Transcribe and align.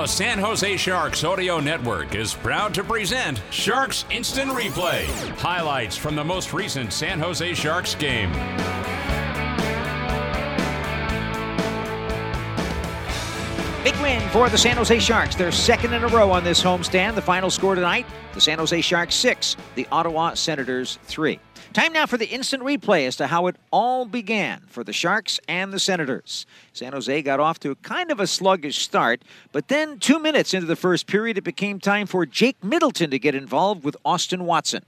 The 0.00 0.06
San 0.06 0.38
Jose 0.38 0.78
Sharks 0.78 1.24
Audio 1.24 1.60
Network 1.60 2.14
is 2.14 2.32
proud 2.32 2.72
to 2.72 2.82
present 2.82 3.42
Sharks 3.50 4.06
Instant 4.10 4.50
Replay. 4.50 5.04
Highlights 5.36 5.94
from 5.94 6.16
the 6.16 6.24
most 6.24 6.54
recent 6.54 6.90
San 6.90 7.20
Jose 7.20 7.52
Sharks 7.52 7.94
game. 7.96 8.32
Big 13.84 13.94
win 14.00 14.26
for 14.30 14.48
the 14.48 14.56
San 14.56 14.78
Jose 14.78 14.98
Sharks. 15.00 15.34
Their 15.34 15.52
second 15.52 15.92
in 15.92 16.02
a 16.02 16.08
row 16.08 16.30
on 16.30 16.44
this 16.44 16.62
homestand. 16.62 17.14
The 17.14 17.20
final 17.20 17.50
score 17.50 17.74
tonight 17.74 18.06
the 18.32 18.40
San 18.40 18.58
Jose 18.58 18.80
Sharks 18.80 19.14
6, 19.16 19.56
the 19.74 19.86
Ottawa 19.92 20.32
Senators 20.32 20.98
3. 21.04 21.38
Time 21.72 21.92
now 21.92 22.04
for 22.04 22.16
the 22.16 22.26
instant 22.26 22.64
replay 22.64 23.06
as 23.06 23.14
to 23.14 23.28
how 23.28 23.46
it 23.46 23.54
all 23.70 24.04
began 24.04 24.62
for 24.66 24.82
the 24.82 24.92
Sharks 24.92 25.38
and 25.46 25.72
the 25.72 25.78
Senators. 25.78 26.44
San 26.72 26.92
Jose 26.92 27.22
got 27.22 27.38
off 27.38 27.60
to 27.60 27.76
kind 27.76 28.10
of 28.10 28.18
a 28.18 28.26
sluggish 28.26 28.78
start, 28.78 29.22
but 29.52 29.68
then 29.68 30.00
two 30.00 30.18
minutes 30.18 30.52
into 30.52 30.66
the 30.66 30.74
first 30.74 31.06
period, 31.06 31.38
it 31.38 31.44
became 31.44 31.78
time 31.78 32.08
for 32.08 32.26
Jake 32.26 32.62
Middleton 32.64 33.10
to 33.10 33.20
get 33.20 33.36
involved 33.36 33.84
with 33.84 33.96
Austin 34.04 34.46
Watson. 34.46 34.82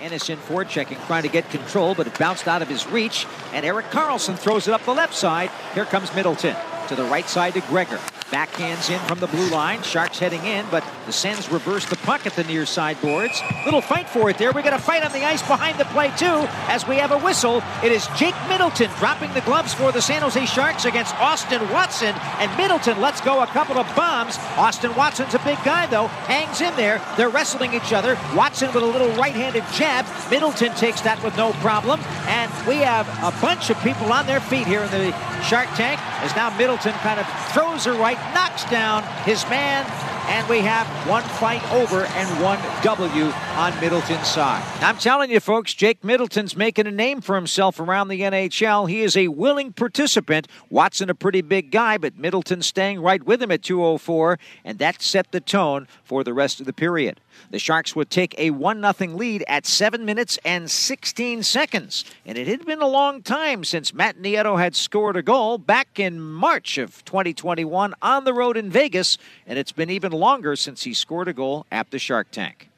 Ennis 0.00 0.28
for 0.28 0.64
checking, 0.64 0.98
trying 1.06 1.24
to 1.24 1.28
get 1.28 1.50
control, 1.50 1.92
but 1.92 2.06
it 2.06 2.16
bounced 2.20 2.46
out 2.46 2.62
of 2.62 2.68
his 2.68 2.86
reach, 2.86 3.26
and 3.52 3.66
Erik 3.66 3.86
Karlsson 3.86 4.38
throws 4.38 4.68
it 4.68 4.74
up 4.74 4.84
the 4.84 4.94
left 4.94 5.14
side. 5.14 5.50
Here 5.74 5.86
comes 5.86 6.14
Middleton 6.14 6.54
to 6.86 6.94
the 6.94 7.04
right 7.04 7.28
side 7.28 7.54
to 7.54 7.60
Gregor. 7.62 7.98
Backhands 8.32 8.88
in 8.88 8.98
from 9.00 9.20
the 9.20 9.26
blue 9.26 9.50
line. 9.50 9.82
Sharks 9.82 10.18
heading 10.18 10.42
in, 10.46 10.64
but 10.70 10.82
the 11.04 11.12
Sens 11.12 11.52
reverse 11.52 11.84
the 11.84 11.96
puck 11.96 12.26
at 12.26 12.32
the 12.32 12.44
near 12.44 12.64
side 12.64 12.98
boards. 13.02 13.42
Little 13.66 13.82
fight 13.82 14.08
for 14.08 14.30
it 14.30 14.38
there. 14.38 14.52
We 14.52 14.62
got 14.62 14.72
a 14.72 14.78
fight 14.78 15.04
on 15.04 15.12
the 15.12 15.22
ice 15.22 15.46
behind 15.46 15.78
the 15.78 15.84
play, 15.86 16.10
too, 16.16 16.48
as 16.66 16.88
we 16.88 16.96
have 16.96 17.12
a 17.12 17.18
whistle. 17.18 17.62
It 17.84 17.92
is 17.92 18.06
Jake 18.16 18.34
Middleton 18.48 18.90
dropping 18.98 19.34
the 19.34 19.42
gloves 19.42 19.74
for 19.74 19.92
the 19.92 20.00
San 20.00 20.22
Jose 20.22 20.46
Sharks 20.46 20.86
against 20.86 21.14
Austin 21.16 21.60
Watson. 21.70 22.14
And 22.38 22.56
Middleton 22.56 23.02
lets 23.02 23.20
go 23.20 23.42
a 23.42 23.46
couple 23.48 23.76
of 23.76 23.86
bombs. 23.94 24.38
Austin 24.56 24.94
Watson's 24.96 25.34
a 25.34 25.38
big 25.40 25.58
guy, 25.62 25.84
though. 25.86 26.06
Hangs 26.06 26.62
in 26.62 26.74
there. 26.74 27.02
They're 27.18 27.28
wrestling 27.28 27.74
each 27.74 27.92
other. 27.92 28.18
Watson 28.34 28.72
with 28.72 28.82
a 28.82 28.86
little 28.86 29.10
right 29.16 29.34
handed 29.34 29.64
jab. 29.74 30.06
Middleton 30.30 30.72
takes 30.76 31.02
that 31.02 31.22
with 31.22 31.36
no 31.36 31.52
problem. 31.60 32.00
And 32.28 32.50
we 32.66 32.76
have 32.76 33.06
a 33.22 33.38
bunch 33.42 33.68
of 33.68 33.78
people 33.82 34.10
on 34.10 34.26
their 34.26 34.40
feet 34.40 34.66
here 34.66 34.82
in 34.82 34.90
the 34.90 35.12
Shark 35.42 35.68
Tank 35.74 36.00
as 36.22 36.34
now 36.36 36.56
Middleton 36.56 36.92
kind 37.02 37.18
of 37.18 37.26
throws 37.52 37.84
her 37.84 37.94
right 37.94 38.16
knocks 38.34 38.64
down 38.64 39.02
his 39.24 39.44
man, 39.48 39.84
and 40.28 40.48
we 40.48 40.58
have 40.58 40.86
one 41.08 41.22
fight 41.22 41.62
over 41.72 42.04
and 42.04 42.42
one 42.42 42.58
W 42.82 43.24
on 43.56 43.78
Middleton's 43.80 44.26
side. 44.26 44.62
I'm 44.82 44.98
telling 44.98 45.30
you, 45.30 45.40
folks, 45.40 45.74
Jake 45.74 46.04
Middleton's 46.04 46.56
making 46.56 46.86
a 46.86 46.92
name 46.92 47.20
for 47.20 47.34
himself 47.34 47.80
around 47.80 48.08
the 48.08 48.20
NHL. 48.20 48.88
He 48.88 49.00
is 49.02 49.16
a 49.16 49.28
willing 49.28 49.72
participant. 49.72 50.48
Watson, 50.70 51.10
a 51.10 51.14
pretty 51.14 51.42
big 51.42 51.70
guy, 51.70 51.98
but 51.98 52.16
Middleton 52.16 52.62
staying 52.62 53.00
right 53.00 53.22
with 53.22 53.42
him 53.42 53.50
at 53.50 53.62
204, 53.62 54.38
and 54.64 54.78
that 54.78 55.02
set 55.02 55.32
the 55.32 55.40
tone 55.40 55.88
for 56.04 56.22
the 56.24 56.32
rest 56.32 56.60
of 56.60 56.66
the 56.66 56.72
period. 56.72 57.20
The 57.50 57.58
Sharks 57.58 57.94
would 57.96 58.10
take 58.10 58.34
a 58.38 58.50
1 58.50 58.94
0 58.94 59.10
lead 59.16 59.44
at 59.46 59.66
7 59.66 60.04
minutes 60.04 60.38
and 60.44 60.70
16 60.70 61.42
seconds. 61.42 62.04
And 62.24 62.38
it 62.38 62.46
had 62.46 62.64
been 62.64 62.82
a 62.82 62.86
long 62.86 63.22
time 63.22 63.64
since 63.64 63.94
Matt 63.94 64.18
Nieto 64.18 64.58
had 64.58 64.74
scored 64.74 65.16
a 65.16 65.22
goal 65.22 65.58
back 65.58 65.98
in 65.98 66.20
March 66.20 66.78
of 66.78 67.04
2021 67.04 67.94
on 68.00 68.24
the 68.24 68.34
road 68.34 68.56
in 68.56 68.70
Vegas. 68.70 69.18
And 69.46 69.58
it's 69.58 69.72
been 69.72 69.90
even 69.90 70.12
longer 70.12 70.56
since 70.56 70.82
he 70.84 70.94
scored 70.94 71.28
a 71.28 71.32
goal 71.32 71.66
at 71.70 71.90
the 71.90 71.98
Shark 71.98 72.30
Tank. 72.30 72.68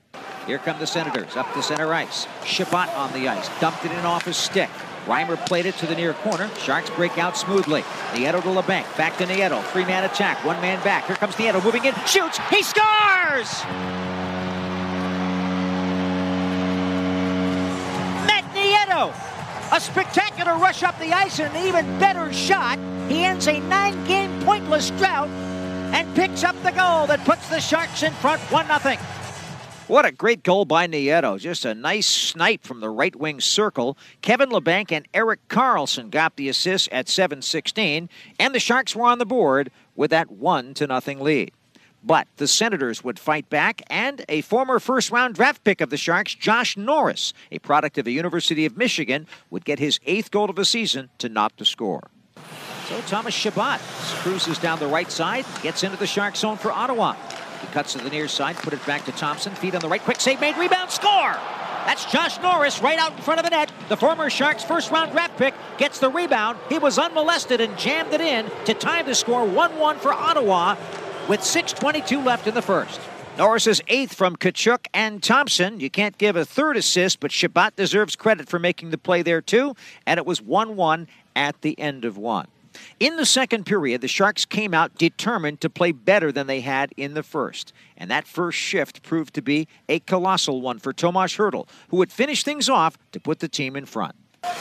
Here 0.46 0.58
come 0.58 0.78
the 0.78 0.86
Senators 0.86 1.36
up 1.36 1.52
the 1.54 1.62
center 1.62 1.92
ice. 1.92 2.26
Chabot 2.44 2.88
on 2.90 3.12
the 3.12 3.28
ice, 3.28 3.48
dumped 3.60 3.84
it 3.84 3.92
in 3.92 3.98
off 3.98 4.24
his 4.24 4.36
stick. 4.36 4.70
Reimer 5.06 5.36
played 5.46 5.66
it 5.66 5.76
to 5.76 5.86
the 5.86 5.94
near 5.94 6.14
corner. 6.14 6.48
Sharks 6.58 6.90
break 6.90 7.18
out 7.18 7.36
smoothly. 7.36 7.82
Nieto 8.12 8.40
to 8.42 8.48
Labanc. 8.48 8.96
Back 8.96 9.18
to 9.18 9.26
Nieto. 9.26 9.62
Three 9.64 9.84
man 9.84 10.04
attack. 10.04 10.42
One 10.44 10.60
man 10.60 10.82
back. 10.82 11.06
Here 11.06 11.16
comes 11.16 11.34
Nieto 11.34 11.62
moving 11.62 11.84
in. 11.84 11.94
Shoots. 12.06 12.38
He 12.50 12.62
scores! 12.62 14.13
A 19.74 19.80
spectacular 19.80 20.56
rush 20.56 20.84
up 20.84 20.96
the 21.00 21.12
ice 21.12 21.40
and 21.40 21.52
an 21.52 21.66
even 21.66 21.98
better 21.98 22.32
shot. 22.32 22.78
He 23.08 23.24
ends 23.24 23.48
a 23.48 23.58
nine 23.58 24.04
game 24.06 24.40
pointless 24.44 24.90
drought 24.90 25.28
and 25.92 26.14
picks 26.14 26.44
up 26.44 26.54
the 26.62 26.70
goal 26.70 27.08
that 27.08 27.24
puts 27.24 27.48
the 27.48 27.58
Sharks 27.58 28.04
in 28.04 28.12
front 28.12 28.40
1 28.52 28.66
0. 28.66 28.96
What 29.88 30.06
a 30.06 30.12
great 30.12 30.44
goal 30.44 30.64
by 30.64 30.86
Nieto. 30.86 31.40
Just 31.40 31.64
a 31.64 31.74
nice 31.74 32.06
snipe 32.06 32.62
from 32.62 32.78
the 32.78 32.88
right 32.88 33.16
wing 33.16 33.40
circle. 33.40 33.98
Kevin 34.22 34.50
Labanc 34.50 34.92
and 34.92 35.08
Erik 35.12 35.40
Karlsson 35.48 36.08
got 36.08 36.36
the 36.36 36.48
assist 36.48 36.88
at 36.92 37.08
7:16, 37.08 38.08
and 38.38 38.54
the 38.54 38.60
Sharks 38.60 38.94
were 38.94 39.06
on 39.06 39.18
the 39.18 39.26
board 39.26 39.72
with 39.96 40.12
that 40.12 40.30
1 40.30 40.74
to 40.74 40.86
nothing 40.86 41.18
lead. 41.18 41.50
But 42.06 42.28
the 42.36 42.46
Senators 42.46 43.02
would 43.02 43.18
fight 43.18 43.48
back, 43.48 43.80
and 43.88 44.24
a 44.28 44.42
former 44.42 44.78
first 44.78 45.10
round 45.10 45.34
draft 45.34 45.64
pick 45.64 45.80
of 45.80 45.88
the 45.88 45.96
Sharks, 45.96 46.34
Josh 46.34 46.76
Norris, 46.76 47.32
a 47.50 47.58
product 47.60 47.96
of 47.96 48.04
the 48.04 48.12
University 48.12 48.66
of 48.66 48.76
Michigan, 48.76 49.26
would 49.48 49.64
get 49.64 49.78
his 49.78 49.98
eighth 50.04 50.30
goal 50.30 50.50
of 50.50 50.56
the 50.56 50.66
season 50.66 51.08
to 51.18 51.30
not 51.30 51.56
to 51.56 51.64
score. 51.64 52.10
So 52.88 53.00
Thomas 53.06 53.32
Chabot 53.32 53.80
cruises 54.20 54.58
down 54.58 54.78
the 54.78 54.86
right 54.86 55.10
side, 55.10 55.46
gets 55.62 55.82
into 55.82 55.96
the 55.96 56.06
Shark 56.06 56.36
zone 56.36 56.58
for 56.58 56.70
Ottawa. 56.70 57.14
He 57.62 57.66
cuts 57.68 57.94
to 57.94 58.04
the 58.04 58.10
near 58.10 58.28
side, 58.28 58.56
put 58.56 58.74
it 58.74 58.84
back 58.84 59.06
to 59.06 59.12
Thompson, 59.12 59.54
feet 59.54 59.74
on 59.74 59.80
the 59.80 59.88
right, 59.88 60.02
quick 60.02 60.20
save 60.20 60.40
made, 60.40 60.58
rebound, 60.58 60.90
score! 60.90 61.38
That's 61.86 62.10
Josh 62.10 62.38
Norris 62.40 62.80
right 62.82 62.98
out 62.98 63.12
in 63.12 63.22
front 63.22 63.40
of 63.40 63.44
the 63.44 63.50
net. 63.50 63.70
The 63.88 63.96
former 63.96 64.28
Sharks 64.28 64.64
first 64.64 64.90
round 64.90 65.12
draft 65.12 65.38
pick 65.38 65.54
gets 65.78 65.98
the 65.98 66.10
rebound. 66.10 66.58
He 66.68 66.78
was 66.78 66.98
unmolested 66.98 67.60
and 67.60 67.76
jammed 67.78 68.12
it 68.12 68.20
in 68.20 68.50
to 68.64 68.74
tie 68.74 69.02
the 69.02 69.14
score 69.14 69.46
1 69.46 69.78
1 69.78 69.98
for 69.98 70.12
Ottawa 70.12 70.76
with 71.28 71.40
6.22 71.40 72.24
left 72.24 72.46
in 72.46 72.54
the 72.54 72.62
first. 72.62 73.00
Norris's 73.36 73.80
eighth 73.88 74.14
from 74.14 74.36
Tkachuk 74.36 74.86
and 74.94 75.20
Thompson. 75.20 75.80
You 75.80 75.90
can't 75.90 76.16
give 76.18 76.36
a 76.36 76.44
third 76.44 76.76
assist, 76.76 77.18
but 77.18 77.32
Chabot 77.32 77.74
deserves 77.74 78.14
credit 78.14 78.48
for 78.48 78.60
making 78.60 78.90
the 78.90 78.98
play 78.98 79.22
there 79.22 79.40
too. 79.40 79.74
And 80.06 80.18
it 80.18 80.26
was 80.26 80.40
1 80.40 80.76
1 80.76 81.08
at 81.34 81.60
the 81.62 81.78
end 81.78 82.04
of 82.04 82.16
one. 82.16 82.46
In 83.00 83.16
the 83.16 83.26
second 83.26 83.66
period, 83.66 84.00
the 84.00 84.08
Sharks 84.08 84.44
came 84.44 84.74
out 84.74 84.96
determined 84.98 85.60
to 85.60 85.70
play 85.70 85.92
better 85.92 86.30
than 86.30 86.46
they 86.46 86.60
had 86.60 86.92
in 86.96 87.14
the 87.14 87.22
first. 87.22 87.72
And 87.96 88.10
that 88.10 88.26
first 88.26 88.58
shift 88.58 89.02
proved 89.02 89.34
to 89.34 89.42
be 89.42 89.68
a 89.88 90.00
colossal 90.00 90.60
one 90.60 90.78
for 90.78 90.92
Tomas 90.92 91.36
Hertl, 91.36 91.68
who 91.88 91.96
would 91.98 92.12
finish 92.12 92.42
things 92.42 92.68
off 92.68 92.96
to 93.12 93.20
put 93.20 93.40
the 93.40 93.48
team 93.48 93.76
in 93.76 93.86
front. 93.86 94.14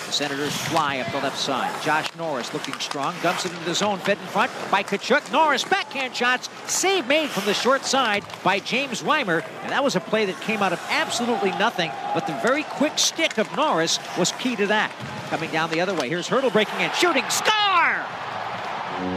The 0.05 0.11
Senators 0.11 0.55
fly 0.67 0.99
up 0.99 1.11
the 1.11 1.19
left 1.19 1.37
side. 1.37 1.71
Josh 1.83 2.07
Norris 2.17 2.53
looking 2.53 2.73
strong, 2.75 3.15
dumps 3.21 3.45
it 3.45 3.51
into 3.51 3.65
the 3.65 3.75
zone, 3.75 3.99
fed 3.99 4.17
in 4.17 4.27
front 4.27 4.51
by 4.69 4.83
Tkachuk. 4.83 5.31
Norris 5.31 5.63
backhand 5.63 6.15
shots, 6.15 6.49
save 6.67 7.07
made 7.07 7.29
from 7.29 7.45
the 7.45 7.53
short 7.53 7.83
side 7.85 8.23
by 8.43 8.59
James 8.59 9.01
Reimer, 9.01 9.43
and 9.61 9.71
that 9.71 9.83
was 9.83 9.95
a 9.95 9.99
play 9.99 10.25
that 10.25 10.39
came 10.41 10.61
out 10.61 10.73
of 10.73 10.81
absolutely 10.89 11.51
nothing, 11.51 11.91
but 12.13 12.27
the 12.27 12.39
very 12.43 12.63
quick 12.63 12.97
stick 12.97 13.37
of 13.37 13.53
Norris 13.55 13.99
was 14.17 14.31
key 14.33 14.55
to 14.55 14.67
that. 14.67 14.91
Coming 15.29 15.51
down 15.51 15.69
the 15.69 15.81
other 15.81 15.93
way, 15.93 16.09
here's 16.09 16.27
Hertl 16.27 16.51
breaking 16.51 16.79
in, 16.79 16.91
shooting, 16.91 17.23
Scar! 17.29 18.05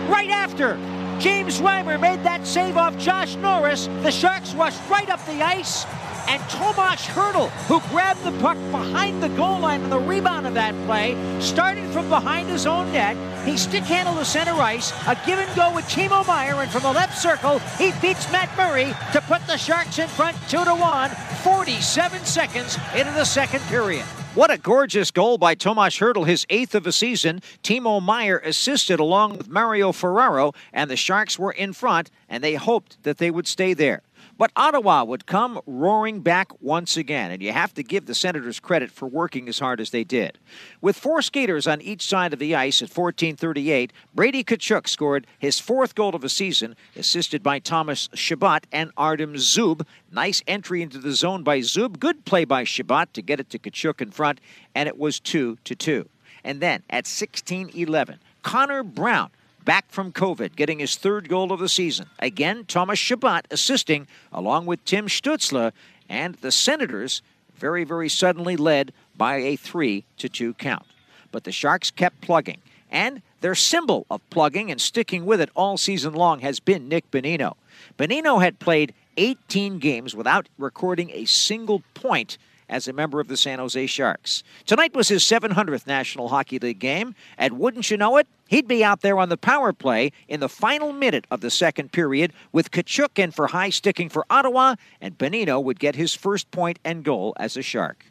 Right 0.09 0.31
after 0.31 0.77
James 1.19 1.61
Reimer 1.61 2.01
made 2.01 2.23
that 2.25 2.47
save 2.47 2.77
off 2.77 2.97
Josh 2.99 3.37
Norris, 3.37 3.87
the 4.03 4.11
Sharks 4.11 4.55
rushed 4.55 4.81
right 4.89 5.09
up 5.09 5.25
the 5.27 5.43
ice, 5.43 5.85
and 6.29 6.43
Tomas 6.51 7.07
Hertl, 7.07 7.51
who 7.69 7.81
grabbed 7.91 8.23
the 8.25 8.33
puck 8.43 8.57
behind 8.71 9.23
the 9.23 9.29
goal 9.31 9.61
line 9.61 9.83
on 9.83 9.91
the 9.91 9.99
rebound 9.99 10.47
of 10.47 10.55
that 10.55 10.75
play, 10.87 11.17
starting 11.41 11.91
from 11.93 12.09
behind 12.09 12.49
his 12.49 12.67
own 12.67 12.93
net. 12.93 13.17
He 13.47 13.57
stick 13.57 13.85
handled 13.85 14.19
the 14.19 14.25
center 14.25 14.53
ice, 14.53 14.93
a 15.07 15.17
give 15.27 15.39
and 15.39 15.57
go 15.57 15.75
with 15.75 15.85
Timo 15.87 16.27
Meier, 16.27 16.63
and 16.63 16.71
from 16.71 16.83
the 16.83 16.93
left 16.93 17.17
circle, 17.17 17.59
he 17.79 17.93
beats 18.03 18.31
Matt 18.33 18.55
Murray 18.57 18.95
to 19.13 19.21
put 19.23 19.47
the 19.47 19.57
Sharks 19.57 19.99
in 19.99 20.09
front 20.09 20.37
2 20.49 20.65
to 20.65 20.75
1, 20.75 21.11
47 21.11 22.25
seconds 22.25 22.79
into 22.95 23.13
the 23.13 23.25
second 23.25 23.61
period. 23.63 24.05
What 24.37 24.51
a 24.51 24.59
gorgeous 24.59 25.11
goal 25.11 25.39
by 25.39 25.55
Tomas 25.55 25.99
Hertl, 25.99 26.27
his 26.27 26.45
eighth 26.51 26.75
of 26.75 26.85
the 26.85 26.93
season. 26.93 27.41
Timo 27.63 28.03
Meier 28.03 28.39
assisted 28.39 29.01
along 29.01 29.39
with 29.39 29.49
Mario 29.49 29.93
Ferraro, 29.93 30.53
and 30.75 30.91
the 30.91 30.97
Sharks 30.97 31.39
were 31.39 31.53
in 31.53 31.73
front, 31.73 32.11
and 32.29 32.45
they 32.45 32.55
hoped 32.55 33.03
that 33.05 33.17
they 33.17 33.31
would 33.31 33.47
stay 33.47 33.73
there. 33.73 34.03
But 34.39 34.53
Ottawa 34.55 35.03
would 35.05 35.25
come 35.25 35.61
roaring 35.67 36.21
back 36.21 36.49
once 36.61 36.99
again, 36.99 37.31
and 37.31 37.41
you 37.41 37.53
have 37.53 37.73
to 37.75 37.83
give 37.83 38.05
the 38.05 38.15
Senators 38.15 38.61
credit 38.61 38.91
for 38.91 39.09
working 39.09 39.49
as 39.49 39.61
hard 39.61 39.81
as 39.81 39.91
they 39.91 40.05
did. 40.05 40.39
With 40.83 40.99
four 40.99 41.23
skaters 41.23 41.67
on 41.67 41.81
each 41.81 42.07
side 42.07 42.35
of 42.35 42.39
the 42.39 42.55
ice 42.55 42.83
at 42.83 42.91
14:38, 42.91 43.93
Brady 44.15 44.45
Tkachuk 44.45 44.89
scored 44.89 45.27
his 45.39 45.59
fourth 45.59 45.95
goal 45.95 46.15
of 46.15 46.21
the 46.21 46.29
season, 46.29 46.77
assisted 46.95 47.43
by 47.43 47.59
Thomas 47.59 48.11
Chabot 48.15 48.67
and 48.71 48.91
Artem 48.97 49.35
Zub. 49.37 49.87
Nice 50.13 50.43
entry 50.47 50.83
into 50.83 50.99
the 50.99 51.13
zone 51.13 51.43
by 51.43 51.61
Zub. 51.61 51.99
Good 51.99 52.27
play 52.27 52.45
by 52.45 52.65
Chabot 52.65 53.15
to 53.15 53.23
get 53.23 53.41
it 53.41 53.49
to 53.51 53.59
Tkachuk 53.59 54.03
in 54.03 54.11
front, 54.11 54.41
and 54.75 54.87
it 54.87 54.99
was 54.99 55.19
two 55.19 55.57
to 55.65 55.75
two. 55.75 56.11
And 56.45 56.61
then 56.61 56.83
at 56.91 57.07
16:11, 57.07 58.19
Connor 58.43 58.83
Brown 58.83 59.31
back 59.67 59.91
from 59.91 60.13
COVID, 60.13 60.57
getting 60.57 60.79
his 60.79 60.97
third 60.97 61.29
goal 61.29 61.53
of 61.53 61.61
the 61.61 61.69
season. 61.69 62.07
Again, 62.21 62.65
Thomas 62.67 62.99
Chabot 62.99 63.43
assisting 63.51 64.07
along 64.33 64.65
with 64.65 64.83
Tim 64.87 65.09
Stutzle, 65.09 65.73
and 66.09 66.37
the 66.37 66.53
Senators 66.53 67.21
very, 67.57 67.85
very 67.85 68.09
suddenly 68.09 68.57
led 68.57 68.93
by 69.17 69.37
a 69.37 69.57
3 69.57 70.05
to 70.19 70.29
2 70.29 70.55
count. 70.55 70.87
But 71.33 71.45
the 71.45 71.53
Sharks 71.53 71.91
kept 71.91 72.21
plugging, 72.21 72.59
and 72.91 73.21
their 73.41 73.57
symbol 73.57 74.07
of 74.09 74.29
plugging 74.31 74.71
and 74.71 74.81
sticking 74.81 75.27
with 75.27 75.41
it 75.41 75.51
all 75.55 75.77
season 75.77 76.15
long 76.15 76.41
has 76.41 76.61
been 76.61 76.89
Nick 76.89 77.11
Bonino. 77.11 77.57
Bonino 77.99 78.41
had 78.41 78.59
played 78.59 78.95
18 79.17 79.79
games 79.81 80.15
without 80.15 80.49
recording 80.59 81.11
a 81.11 81.25
single 81.25 81.83
point 81.95 82.39
as 82.69 82.89
a 82.89 82.93
member 82.93 83.21
of 83.21 83.29
the 83.29 83.37
San 83.37 83.59
Jose 83.59 83.87
Sharks. 83.87 84.43
Tonight 84.67 84.95
was 84.95 85.09
his 85.09 85.23
700th 85.23 85.87
National 85.87 86.29
Hockey 86.29 86.59
League 86.59 86.79
game, 86.79 87.15
and 87.39 87.59
wouldn't 87.59 87.91
you 87.91 87.97
know 87.97 88.17
it, 88.17 88.27
he'd 88.49 88.69
be 88.69 88.85
out 88.85 89.01
there 89.01 89.19
on 89.19 89.29
the 89.29 89.37
power 89.37 89.73
play 89.73 90.13
in 90.29 90.41
the 90.41 90.49
final 90.49 90.93
minute 90.93 91.27
of 91.31 91.41
the 91.41 91.51
second 91.51 91.93
period 91.93 92.33
with 92.53 92.71
Tkachuk 92.71 93.19
in 93.19 93.31
for 93.31 93.49
high 93.49 93.71
sticking 93.71 94.09
for 94.09 94.25
Ottawa, 94.31 94.77
and 95.01 95.17
Bonino 95.19 95.63
would 95.63 95.79
get 95.79 95.97
his 95.97 96.15
first 96.15 96.51
point 96.51 96.79
and 96.85 97.05
goal 97.05 97.35
as 97.39 97.57
a 97.57 97.63
Shark. 97.63 98.07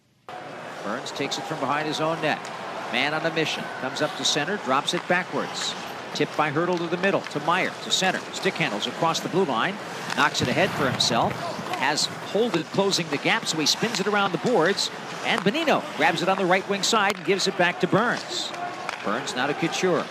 Burns 0.83 1.11
takes 1.11 1.37
it 1.37 1.43
from 1.45 1.59
behind 1.59 1.87
his 1.87 1.99
own 1.99 2.21
net. 2.21 2.39
Man 2.93 3.13
on 3.13 3.25
a 3.25 3.33
mission. 3.33 3.63
Comes 3.81 4.01
up 4.01 4.15
to 4.17 4.23
center, 4.23 4.57
drops 4.57 4.93
it 4.93 5.05
backwards. 5.07 5.73
Tipped 6.13 6.37
by 6.37 6.49
Hertl 6.49 6.77
to 6.77 6.87
the 6.87 6.97
middle, 6.97 7.21
to 7.21 7.39
Meier, 7.41 7.71
to 7.83 7.91
center. 7.91 8.19
Stick 8.33 8.53
handles 8.53 8.87
across 8.87 9.19
the 9.19 9.29
blue 9.29 9.43
line. 9.45 9.75
Knocks 10.15 10.41
it 10.41 10.47
ahead 10.47 10.69
for 10.69 10.89
himself 10.89 11.33
has 11.75 12.05
Holden 12.05 12.63
closing 12.63 13.07
the 13.09 13.17
gap, 13.17 13.45
so 13.45 13.57
he 13.57 13.65
spins 13.65 13.99
it 13.99 14.07
around 14.07 14.31
the 14.31 14.37
boards. 14.39 14.89
And 15.25 15.41
Bonino 15.41 15.83
grabs 15.97 16.21
it 16.21 16.29
on 16.29 16.37
the 16.37 16.45
right 16.45 16.67
wing 16.69 16.83
side 16.83 17.17
and 17.17 17.25
gives 17.25 17.47
it 17.47 17.57
back 17.57 17.79
to 17.81 17.87
Burns. 17.87 18.51
Burns 19.03 19.35
now 19.35 19.47
to 19.47 19.53
Couture. 19.53 20.05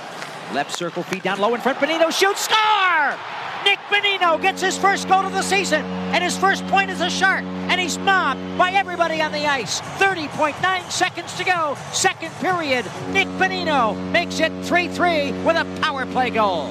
Left 0.53 0.71
circle, 0.71 1.03
feet 1.03 1.23
down 1.23 1.39
low 1.39 1.55
in 1.55 1.61
front. 1.61 1.79
Bonino 1.79 2.11
shoots, 2.13 2.43
score! 2.43 3.19
Nick 3.65 3.79
Bonino 3.89 4.41
gets 4.41 4.61
his 4.61 4.77
first 4.77 5.09
goal 5.09 5.25
of 5.25 5.33
the 5.33 5.43
season 5.43 5.83
and 6.13 6.23
his 6.23 6.37
first 6.37 6.67
point 6.67 6.91
as 6.91 7.01
a 7.01 7.09
Shark. 7.09 7.43
And 7.43 7.81
he's 7.81 7.99
mobbed 7.99 8.41
by 8.59 8.73
everybody 8.73 9.23
on 9.23 9.33
the 9.33 9.47
ice. 9.47 9.81
30.9 9.81 10.91
seconds 10.91 11.35
to 11.39 11.45
go. 11.45 11.77
Second 11.93 12.31
period. 12.35 12.85
Nick 13.13 13.27
Bonino 13.29 13.97
makes 14.13 14.39
it 14.39 14.53
3 14.65 14.89
3 14.89 15.33
with 15.45 15.57
a 15.57 15.65
power 15.81 16.05
play 16.07 16.31
goal. 16.31 16.67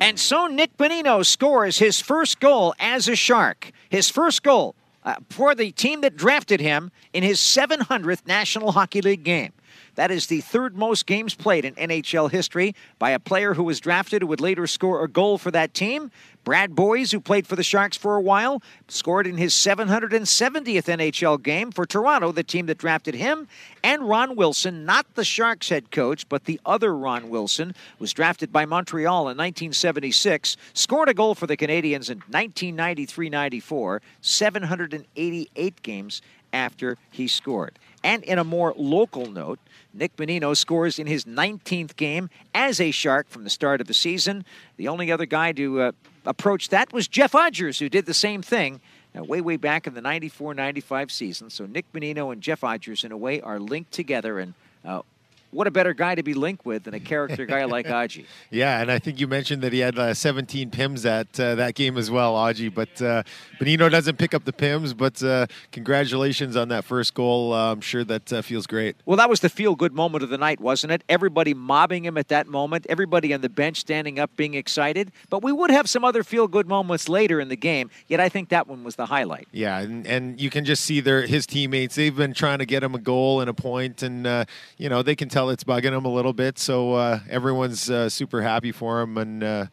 And 0.00 0.18
so 0.18 0.46
Nick 0.46 0.76
Bonino 0.76 1.24
scores 1.24 1.78
his 1.78 2.00
first 2.00 2.38
goal 2.38 2.74
as 2.78 3.08
a 3.08 3.16
Shark. 3.16 3.70
His 3.90 4.08
first 4.08 4.42
goal 4.42 4.74
uh, 5.04 5.16
for 5.28 5.54
the 5.54 5.72
team 5.72 6.00
that 6.00 6.16
drafted 6.16 6.60
him 6.60 6.90
in 7.12 7.22
his 7.22 7.38
700th 7.38 8.26
National 8.26 8.72
Hockey 8.72 9.02
League 9.02 9.24
game. 9.24 9.52
That 10.00 10.10
is 10.10 10.28
the 10.28 10.40
third 10.40 10.78
most 10.78 11.04
games 11.04 11.34
played 11.34 11.66
in 11.66 11.74
NHL 11.74 12.30
history 12.30 12.74
by 12.98 13.10
a 13.10 13.18
player 13.18 13.52
who 13.52 13.64
was 13.64 13.80
drafted 13.80 14.22
who 14.22 14.28
would 14.28 14.40
later 14.40 14.66
score 14.66 15.04
a 15.04 15.08
goal 15.08 15.36
for 15.36 15.50
that 15.50 15.74
team. 15.74 16.10
Brad 16.42 16.74
Boyes, 16.74 17.12
who 17.12 17.20
played 17.20 17.46
for 17.46 17.54
the 17.54 17.62
Sharks 17.62 17.98
for 17.98 18.16
a 18.16 18.20
while, 18.22 18.62
scored 18.88 19.26
in 19.26 19.36
his 19.36 19.52
770th 19.52 20.86
NHL 20.86 21.42
game 21.42 21.70
for 21.70 21.84
Toronto, 21.84 22.32
the 22.32 22.42
team 22.42 22.64
that 22.64 22.78
drafted 22.78 23.14
him. 23.14 23.46
And 23.84 24.08
Ron 24.08 24.36
Wilson, 24.36 24.86
not 24.86 25.04
the 25.16 25.22
Sharks 25.22 25.68
head 25.68 25.90
coach, 25.90 26.26
but 26.30 26.46
the 26.46 26.58
other 26.64 26.96
Ron 26.96 27.28
Wilson, 27.28 27.74
was 27.98 28.14
drafted 28.14 28.50
by 28.50 28.64
Montreal 28.64 29.28
in 29.28 29.36
1976, 29.36 30.56
scored 30.72 31.10
a 31.10 31.14
goal 31.14 31.34
for 31.34 31.46
the 31.46 31.58
Canadiens 31.58 32.08
in 32.08 32.20
1993 32.20 33.28
94, 33.28 34.00
788 34.22 35.82
games 35.82 36.22
after 36.54 36.96
he 37.10 37.28
scored. 37.28 37.78
And 38.02 38.22
in 38.24 38.38
a 38.38 38.44
more 38.44 38.74
local 38.76 39.26
note, 39.26 39.58
Nick 39.92 40.16
Bonino 40.16 40.56
scores 40.56 40.98
in 40.98 41.06
his 41.06 41.24
19th 41.24 41.96
game 41.96 42.30
as 42.54 42.80
a 42.80 42.90
Shark 42.90 43.28
from 43.28 43.44
the 43.44 43.50
start 43.50 43.80
of 43.80 43.86
the 43.86 43.94
season. 43.94 44.44
The 44.76 44.88
only 44.88 45.10
other 45.12 45.26
guy 45.26 45.52
to 45.52 45.80
uh, 45.80 45.92
approach 46.24 46.68
that 46.70 46.92
was 46.92 47.08
Jeff 47.08 47.32
Odgers, 47.32 47.78
who 47.78 47.88
did 47.88 48.06
the 48.06 48.14
same 48.14 48.42
thing 48.42 48.80
uh, 49.16 49.24
way, 49.24 49.40
way 49.40 49.56
back 49.56 49.86
in 49.86 49.94
the 49.94 50.00
94 50.00 50.54
95 50.54 51.10
season. 51.10 51.50
So 51.50 51.66
Nick 51.66 51.92
Bonino 51.92 52.32
and 52.32 52.40
Jeff 52.40 52.60
Odgers, 52.60 53.04
in 53.04 53.12
a 53.12 53.16
way, 53.16 53.40
are 53.40 53.58
linked 53.58 53.92
together. 53.92 54.38
And 54.38 54.54
uh, 54.84 55.02
what 55.50 55.66
a 55.66 55.70
better 55.70 55.94
guy 55.94 56.14
to 56.14 56.22
be 56.22 56.34
linked 56.34 56.64
with 56.64 56.84
than 56.84 56.94
a 56.94 57.00
character 57.00 57.46
guy 57.46 57.64
like 57.64 57.86
Aji. 58.00 58.26
Yeah, 58.50 58.80
and 58.80 58.90
I 58.90 58.98
think 58.98 59.20
you 59.20 59.26
mentioned 59.26 59.62
that 59.62 59.72
he 59.72 59.80
had 59.80 59.98
uh, 59.98 60.14
17 60.14 60.70
pims 60.70 61.04
at 61.04 61.38
uh, 61.40 61.54
that 61.56 61.74
game 61.74 61.96
as 61.96 62.10
well, 62.10 62.34
Aji. 62.34 62.72
But 62.72 63.00
uh, 63.02 63.22
Bonino 63.60 63.90
doesn't 63.90 64.16
pick 64.16 64.34
up 64.34 64.44
the 64.44 64.52
pims. 64.52 64.96
But 64.96 65.22
uh, 65.22 65.46
congratulations 65.72 66.56
on 66.56 66.68
that 66.68 66.84
first 66.84 67.14
goal. 67.14 67.52
Uh, 67.52 67.72
I'm 67.72 67.80
sure 67.80 68.04
that 68.04 68.32
uh, 68.32 68.42
feels 68.42 68.66
great. 68.66 68.96
Well, 69.06 69.16
that 69.16 69.28
was 69.28 69.40
the 69.40 69.48
feel-good 69.48 69.92
moment 69.92 70.22
of 70.22 70.30
the 70.30 70.38
night, 70.38 70.60
wasn't 70.60 70.92
it? 70.92 71.02
Everybody 71.08 71.54
mobbing 71.54 72.04
him 72.04 72.16
at 72.18 72.28
that 72.28 72.46
moment. 72.46 72.86
Everybody 72.88 73.32
on 73.34 73.40
the 73.40 73.48
bench 73.48 73.78
standing 73.78 74.18
up, 74.18 74.34
being 74.36 74.54
excited. 74.54 75.10
But 75.30 75.42
we 75.42 75.52
would 75.52 75.70
have 75.70 75.88
some 75.88 76.04
other 76.04 76.22
feel-good 76.22 76.68
moments 76.68 77.08
later 77.08 77.40
in 77.40 77.48
the 77.48 77.56
game. 77.56 77.90
Yet 78.08 78.20
I 78.20 78.28
think 78.28 78.50
that 78.50 78.68
one 78.68 78.84
was 78.84 78.96
the 78.96 79.06
highlight. 79.06 79.48
Yeah, 79.52 79.78
and, 79.78 80.06
and 80.06 80.40
you 80.40 80.50
can 80.50 80.64
just 80.64 80.84
see 80.84 81.00
their 81.00 81.26
his 81.26 81.46
teammates. 81.46 81.94
They've 81.94 82.14
been 82.14 82.34
trying 82.34 82.58
to 82.58 82.66
get 82.66 82.82
him 82.82 82.94
a 82.94 82.98
goal 82.98 83.40
and 83.40 83.48
a 83.48 83.54
point, 83.54 84.02
and 84.02 84.46
you 84.76 84.88
know 84.88 85.02
they 85.02 85.16
can 85.16 85.28
tell 85.28 85.39
it's 85.48 85.64
bugging 85.64 85.96
him 85.96 86.04
a 86.04 86.12
little 86.12 86.32
bit. 86.32 86.58
So 86.58 86.92
uh, 86.94 87.20
everyone's 87.28 87.90
uh, 87.90 88.08
super 88.08 88.42
happy 88.42 88.72
for 88.72 89.00
him, 89.00 89.16
and 89.16 89.42
uh, 89.42 89.66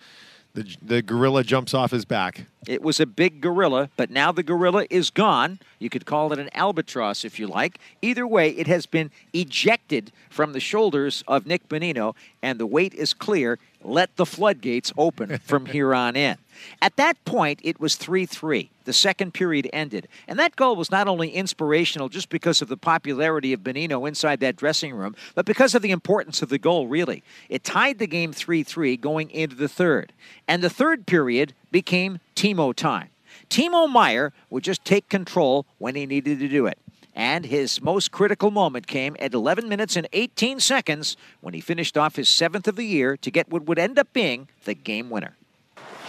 the 0.54 0.76
the 0.82 1.02
gorilla 1.02 1.44
jumps 1.44 1.74
off 1.74 1.92
his 1.92 2.06
back. 2.06 2.48
It 2.68 2.82
was 2.82 3.00
a 3.00 3.06
big 3.06 3.42
gorilla, 3.42 3.90
but 3.96 4.10
now 4.10 4.32
the 4.32 4.44
gorilla 4.44 4.86
is 4.90 5.10
gone. 5.10 5.60
You 5.80 5.90
could 5.90 6.06
call 6.06 6.34
it 6.34 6.40
an 6.40 6.50
albatross 6.54 7.24
if 7.24 7.40
you 7.40 7.48
like. 7.48 7.80
Either 8.02 8.26
way, 8.26 8.50
it 8.50 8.68
has 8.68 8.86
been 8.86 9.12
ejected 9.34 10.12
from 10.30 10.54
the 10.54 10.60
shoulders 10.60 11.24
of 11.28 11.46
Nick 11.46 11.70
Bonino, 11.70 12.16
and 12.42 12.60
the 12.60 12.66
weight 12.66 12.94
is 12.94 13.14
clear. 13.14 13.60
Let 13.84 14.16
the 14.16 14.26
floodgates 14.26 14.92
open 14.98 15.38
from 15.40 15.66
here 15.68 15.94
on 15.94 16.16
in. 16.16 16.38
At 16.82 16.96
that 16.96 17.24
point, 17.26 17.60
it 17.64 17.80
was 17.80 17.96
3 17.96 18.26
3. 18.26 18.72
The 18.86 18.94
second 18.94 19.34
period 19.34 19.70
ended. 19.72 20.08
And 20.28 20.40
that 20.40 20.56
goal 20.56 20.76
was 20.76 20.90
not 20.90 21.08
only 21.08 21.30
inspirational 21.30 22.10
just 22.10 22.30
because 22.30 22.62
of 22.62 22.70
the 22.70 22.78
popularity 22.78 23.54
of 23.54 23.60
Bonino 23.60 24.08
inside 24.08 24.40
that 24.40 24.56
dressing 24.56 24.94
room, 24.96 25.16
but 25.36 25.46
because 25.46 25.76
of 25.76 25.82
the 25.82 25.92
importance 25.92 26.42
of 26.42 26.50
the 26.50 26.58
goal, 26.58 26.88
really. 26.88 27.24
It 27.50 27.64
tied 27.64 28.00
the 28.00 28.08
game 28.08 28.34
3 28.34 28.64
3 28.64 28.98
going 28.98 29.30
into 29.30 29.56
the 29.56 29.68
third. 29.68 30.12
And 30.48 30.64
the 30.64 30.70
third 30.70 31.06
period 31.06 31.54
became 31.72 32.20
Timo 32.36 32.74
time. 32.74 33.10
Timo 33.50 33.90
Meier 33.90 34.34
would 34.50 34.64
just 34.64 34.84
take 34.86 35.10
control 35.10 35.66
when 35.78 35.96
he 35.96 36.06
needed 36.06 36.40
to 36.40 36.48
do 36.48 36.66
it. 36.66 36.78
And 37.14 37.46
his 37.46 37.82
most 37.82 38.12
critical 38.12 38.52
moment 38.52 38.86
came 38.86 39.16
at 39.20 39.34
11 39.34 39.68
minutes 39.68 39.96
and 39.96 40.08
18 40.14 40.60
seconds 40.60 41.18
when 41.42 41.56
he 41.56 41.62
finished 41.62 41.98
off 41.98 42.16
his 42.16 42.30
seventh 42.30 42.68
of 42.68 42.76
the 42.76 42.86
year 42.86 43.18
to 43.18 43.32
get 43.32 43.50
what 43.50 43.66
would 43.66 43.80
end 43.80 43.98
up 43.98 44.14
being 44.14 44.48
the 44.66 44.76
game 44.76 45.10
winner. 45.10 45.36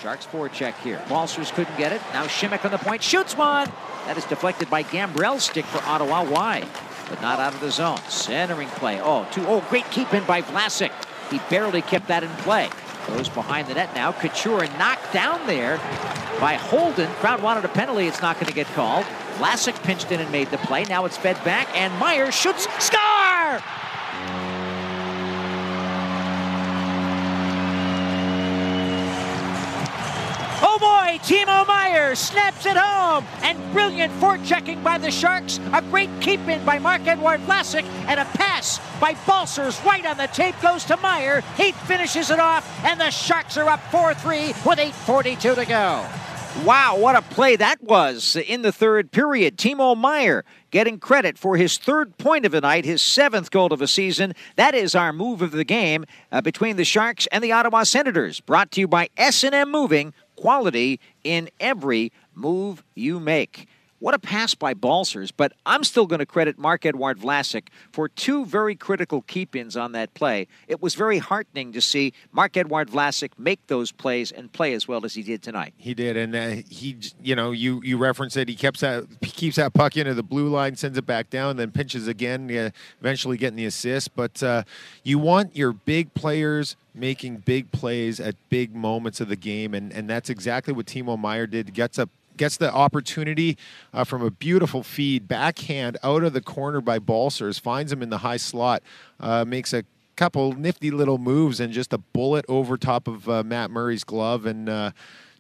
Sharks 0.02 0.26
forecheck 0.26 0.74
here. 0.82 1.02
Balcers 1.08 1.50
couldn't 1.50 1.76
get 1.76 1.92
it. 1.92 2.02
Now 2.12 2.26
Simek 2.26 2.64
on 2.64 2.70
the 2.70 2.78
point. 2.78 3.02
Shoots 3.02 3.36
one. 3.36 3.72
That 4.06 4.16
is 4.18 4.24
deflected 4.24 4.70
by 4.70 4.82
Gambrell's 4.82 5.44
stick 5.44 5.64
for 5.64 5.82
Ottawa 5.84 6.24
wide, 6.24 6.68
but 7.08 7.20
not 7.20 7.40
out 7.40 7.54
of 7.54 7.60
the 7.60 7.70
zone. 7.70 7.98
Centering 8.08 8.68
play. 8.68 9.00
Oh, 9.00 9.26
two. 9.32 9.44
Oh, 9.46 9.64
great 9.68 9.90
keep 9.90 10.12
in 10.14 10.24
by 10.24 10.42
Vlasic. 10.42 10.92
He 11.30 11.40
barely 11.50 11.82
kept 11.82 12.08
that 12.08 12.22
in 12.22 12.30
play. 12.42 12.68
Goes 13.08 13.28
behind 13.28 13.68
the 13.68 13.74
net 13.74 13.94
now. 13.94 14.12
Couture 14.12 14.66
knocked 14.78 15.12
down 15.12 15.44
there 15.46 15.78
by 16.40 16.54
Holden. 16.54 17.08
Crowd 17.14 17.42
wanted 17.42 17.64
a 17.64 17.68
penalty. 17.68 18.06
It's 18.06 18.22
not 18.22 18.36
going 18.36 18.46
to 18.46 18.52
get 18.54 18.66
called. 18.68 19.04
Vlasic 19.38 19.82
pinched 19.82 20.12
in 20.12 20.20
and 20.20 20.30
made 20.30 20.50
the 20.50 20.58
play. 20.58 20.84
Now 20.84 21.04
it's 21.04 21.16
fed 21.16 21.42
back, 21.44 21.68
and 21.76 21.92
Meier 21.98 22.30
shoots. 22.30 22.68
Score! 22.78 23.60
Boy, 30.78 31.18
Timo 31.22 31.66
Meier 31.66 32.14
snaps 32.14 32.64
it 32.64 32.76
home. 32.76 33.26
And 33.42 33.58
brilliant 33.72 34.12
forechecking 34.14 34.82
by 34.84 34.98
the 34.98 35.10
Sharks. 35.10 35.58
A 35.72 35.82
great 35.82 36.10
keep 36.20 36.40
in 36.48 36.64
by 36.64 36.78
Mark 36.78 37.06
Edward 37.06 37.40
Vlasic. 37.40 37.84
And 38.06 38.20
a 38.20 38.24
pass 38.24 38.80
by 39.00 39.14
Balcers 39.26 39.80
right 39.84 40.06
on 40.06 40.16
the 40.16 40.28
tape 40.28 40.54
goes 40.62 40.84
to 40.84 40.96
Meier. 40.98 41.40
He 41.56 41.72
finishes 41.72 42.30
it 42.30 42.38
off. 42.38 42.68
And 42.84 43.00
the 43.00 43.10
Sharks 43.10 43.56
are 43.56 43.68
up 43.68 43.80
4 43.90 44.14
3 44.14 44.46
with 44.64 44.78
8.42 44.78 45.54
to 45.56 45.64
go. 45.64 46.06
Wow, 46.64 46.96
what 46.98 47.14
a 47.14 47.22
play 47.22 47.54
that 47.56 47.82
was 47.82 48.34
in 48.34 48.62
the 48.62 48.72
third 48.72 49.12
period. 49.12 49.56
Timo 49.56 49.96
Meier 49.96 50.44
getting 50.72 50.98
credit 50.98 51.38
for 51.38 51.56
his 51.56 51.78
third 51.78 52.18
point 52.18 52.44
of 52.44 52.52
the 52.52 52.60
night, 52.60 52.84
his 52.84 53.00
seventh 53.00 53.50
goal 53.52 53.72
of 53.72 53.78
the 53.78 53.86
season. 53.86 54.34
That 54.56 54.74
is 54.74 54.96
our 54.96 55.12
move 55.12 55.40
of 55.40 55.52
the 55.52 55.62
game 55.62 56.04
uh, 56.32 56.40
between 56.40 56.76
the 56.76 56.84
Sharks 56.84 57.28
and 57.30 57.44
the 57.44 57.52
Ottawa 57.52 57.84
Senators. 57.84 58.40
Brought 58.40 58.72
to 58.72 58.80
you 58.80 58.88
by 58.88 59.08
S&M 59.16 59.70
Moving 59.70 60.12
quality 60.40 61.00
in 61.24 61.48
every 61.60 62.12
move 62.34 62.82
you 62.94 63.18
make. 63.20 63.68
What 64.00 64.14
a 64.14 64.18
pass 64.20 64.54
by 64.54 64.74
Balcers, 64.74 65.32
but 65.32 65.52
I'm 65.66 65.82
still 65.82 66.06
going 66.06 66.20
to 66.20 66.26
credit 66.26 66.56
Mark 66.56 66.86
Edward 66.86 67.18
Vlasic 67.18 67.66
for 67.90 68.08
two 68.08 68.46
very 68.46 68.76
critical 68.76 69.22
keep-ins 69.22 69.76
on 69.76 69.90
that 69.92 70.14
play. 70.14 70.46
It 70.68 70.80
was 70.80 70.94
very 70.94 71.18
heartening 71.18 71.72
to 71.72 71.80
see 71.80 72.12
Mark 72.30 72.56
Edward 72.56 72.90
Vlasic 72.90 73.30
make 73.36 73.66
those 73.66 73.90
plays 73.90 74.30
and 74.30 74.52
play 74.52 74.72
as 74.72 74.86
well 74.86 75.04
as 75.04 75.14
he 75.14 75.24
did 75.24 75.42
tonight. 75.42 75.74
He 75.76 75.94
did, 75.94 76.16
and 76.16 76.36
uh, 76.36 76.62
he, 76.70 76.96
you 77.20 77.34
know, 77.34 77.50
you 77.50 77.80
you 77.82 77.98
referenced 77.98 78.36
it. 78.36 78.48
He 78.48 78.54
keeps 78.54 78.80
that 78.80 79.04
he 79.20 79.30
keeps 79.30 79.56
that 79.56 79.74
puck 79.74 79.96
into 79.96 80.14
the 80.14 80.22
blue 80.22 80.48
line, 80.48 80.76
sends 80.76 80.96
it 80.96 81.06
back 81.06 81.28
down, 81.28 81.56
then 81.56 81.72
pinches 81.72 82.06
again, 82.06 82.48
uh, 82.56 82.70
eventually 83.00 83.36
getting 83.36 83.56
the 83.56 83.66
assist. 83.66 84.14
But 84.14 84.40
uh, 84.44 84.62
you 85.02 85.18
want 85.18 85.56
your 85.56 85.72
big 85.72 86.14
players 86.14 86.76
making 86.94 87.38
big 87.38 87.70
plays 87.72 88.20
at 88.20 88.34
big 88.48 88.74
moments 88.74 89.20
of 89.20 89.28
the 89.28 89.36
game, 89.36 89.74
and 89.74 89.92
and 89.92 90.08
that's 90.08 90.30
exactly 90.30 90.72
what 90.72 90.86
Timo 90.86 91.18
Meier 91.18 91.48
did. 91.48 91.74
Gets 91.74 91.98
up 91.98 92.10
gets 92.38 92.56
the 92.56 92.72
opportunity 92.72 93.58
uh, 93.92 94.04
from 94.04 94.22
a 94.22 94.30
beautiful 94.30 94.82
feed, 94.82 95.28
backhand 95.28 95.98
out 96.02 96.22
of 96.22 96.32
the 96.32 96.40
corner 96.40 96.80
by 96.80 96.98
Balcers, 96.98 97.58
finds 97.58 97.92
him 97.92 98.02
in 98.02 98.08
the 98.08 98.18
high 98.18 98.36
slot, 98.36 98.82
uh, 99.20 99.44
makes 99.44 99.72
a 99.72 99.84
couple 100.16 100.52
nifty 100.52 100.90
little 100.90 101.18
moves, 101.18 101.60
and 101.60 101.72
just 101.72 101.92
a 101.92 101.98
bullet 101.98 102.44
over 102.48 102.76
top 102.76 103.06
of 103.06 103.28
uh, 103.28 103.42
Matt 103.42 103.70
Murray's 103.70 104.04
glove, 104.04 104.46
and 104.46 104.68
uh, 104.68 104.90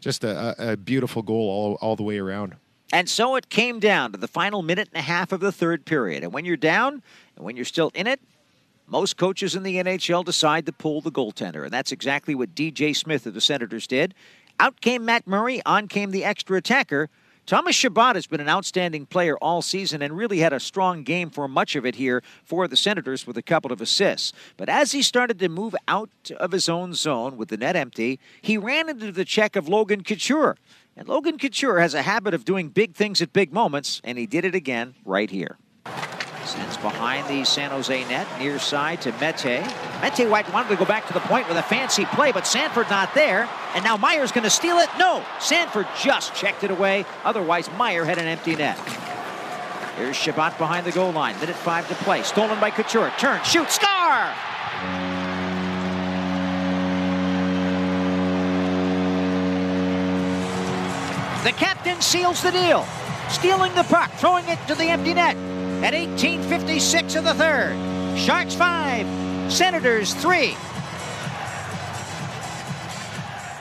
just 0.00 0.22
a, 0.22 0.72
a, 0.72 0.76
beautiful 0.76 1.22
goal 1.22 1.48
all, 1.48 1.78
all 1.80 1.96
the 1.96 2.02
way 2.02 2.18
around. 2.18 2.56
And 2.92 3.08
so 3.08 3.36
it 3.36 3.48
came 3.48 3.80
down 3.80 4.12
to 4.12 4.18
the 4.18 4.28
final 4.28 4.62
minute 4.62 4.88
and 4.92 5.00
a 5.00 5.04
half 5.04 5.32
of 5.32 5.40
the 5.40 5.52
third 5.52 5.84
period. 5.84 6.22
And 6.22 6.32
when 6.32 6.44
you're 6.44 6.56
down, 6.56 7.02
and 7.36 7.44
when 7.44 7.56
you're 7.56 7.64
still 7.64 7.90
in 7.94 8.06
it, 8.06 8.20
most 8.86 9.16
coaches 9.16 9.54
in 9.54 9.62
the 9.62 9.76
NHL 9.76 10.24
decide 10.24 10.64
to 10.66 10.72
pull 10.72 11.00
the 11.00 11.10
goaltender, 11.10 11.64
and 11.64 11.72
that's 11.72 11.92
exactly 11.92 12.34
what 12.34 12.54
DJ 12.54 12.96
Smith 12.96 13.26
of 13.26 13.34
the 13.34 13.40
Senators 13.40 13.86
did. 13.86 14.14
Out 14.60 14.80
came 14.80 15.04
Matt 15.04 15.26
Murray, 15.26 15.62
on 15.64 15.86
came 15.86 16.10
the 16.10 16.24
extra 16.24 16.56
attacker. 16.56 17.08
Thomas 17.46 17.76
Chabot 17.76 18.14
has 18.14 18.26
been 18.26 18.40
an 18.40 18.48
outstanding 18.48 19.06
player 19.06 19.38
all 19.38 19.62
season 19.62 20.02
and 20.02 20.16
really 20.16 20.40
had 20.40 20.52
a 20.52 20.60
strong 20.60 21.02
game 21.02 21.30
for 21.30 21.48
much 21.48 21.76
of 21.76 21.86
it 21.86 21.94
here 21.94 22.22
for 22.44 22.68
the 22.68 22.76
Senators 22.76 23.26
with 23.26 23.38
a 23.38 23.42
couple 23.42 23.72
of 23.72 23.80
assists. 23.80 24.32
But 24.56 24.68
as 24.68 24.92
he 24.92 25.00
started 25.00 25.38
to 25.38 25.48
move 25.48 25.74
out 25.86 26.10
of 26.36 26.52
his 26.52 26.68
own 26.68 26.92
zone 26.92 27.36
with 27.36 27.48
the 27.48 27.56
net 27.56 27.76
empty, 27.76 28.18
he 28.42 28.58
ran 28.58 28.88
into 28.88 29.12
the 29.12 29.24
check 29.24 29.56
of 29.56 29.68
Logan 29.68 30.02
Couture. 30.02 30.56
And 30.96 31.08
Logan 31.08 31.38
Couture 31.38 31.78
has 31.78 31.94
a 31.94 32.02
habit 32.02 32.34
of 32.34 32.44
doing 32.44 32.68
big 32.68 32.94
things 32.94 33.22
at 33.22 33.32
big 33.32 33.52
moments, 33.52 34.00
and 34.02 34.18
he 34.18 34.26
did 34.26 34.44
it 34.44 34.54
again 34.54 34.96
right 35.04 35.30
here. 35.30 35.56
Sends 36.44 36.76
behind 36.78 37.28
the 37.28 37.44
San 37.44 37.70
Jose 37.70 38.08
net, 38.08 38.26
near 38.40 38.58
side 38.58 39.00
to 39.02 39.12
Mete. 39.12 39.62
Mete 40.02 40.28
White 40.28 40.52
wanted 40.52 40.68
to 40.68 40.76
go 40.76 40.84
back 40.84 41.06
to 41.08 41.12
the 41.12 41.20
point 41.20 41.48
with 41.48 41.56
a 41.56 41.62
fancy 41.62 42.04
play, 42.04 42.30
but 42.30 42.46
Sanford 42.46 42.88
not 42.88 43.14
there. 43.14 43.48
And 43.74 43.82
now 43.82 43.96
Meier's 43.96 44.30
going 44.30 44.44
to 44.44 44.50
steal 44.50 44.78
it. 44.78 44.88
No, 44.98 45.24
Sanford 45.40 45.86
just 46.00 46.34
checked 46.34 46.62
it 46.62 46.70
away. 46.70 47.04
Otherwise, 47.24 47.68
Meier 47.76 48.04
had 48.04 48.18
an 48.18 48.26
empty 48.26 48.54
net. 48.54 48.78
Here's 49.96 50.16
Chabot 50.16 50.56
behind 50.58 50.86
the 50.86 50.92
goal 50.92 51.10
line. 51.10 51.38
Minute 51.40 51.56
five 51.56 51.88
to 51.88 51.94
play. 51.96 52.22
Stolen 52.22 52.60
by 52.60 52.70
Couture. 52.70 53.12
Turn, 53.18 53.42
shoot, 53.42 53.68
score! 53.70 53.88
The 61.42 61.52
captain 61.52 62.00
seals 62.00 62.42
the 62.42 62.52
deal, 62.52 62.86
stealing 63.28 63.74
the 63.74 63.84
puck, 63.84 64.12
throwing 64.12 64.46
it 64.48 64.58
to 64.68 64.74
the 64.76 64.84
empty 64.84 65.14
net 65.14 65.36
at 65.82 65.94
1856 65.94 67.16
of 67.16 67.24
the 67.24 67.34
third. 67.34 67.76
Sharks 68.18 68.54
5, 68.54 69.27
Senators 69.48 70.12
3. 70.14 70.54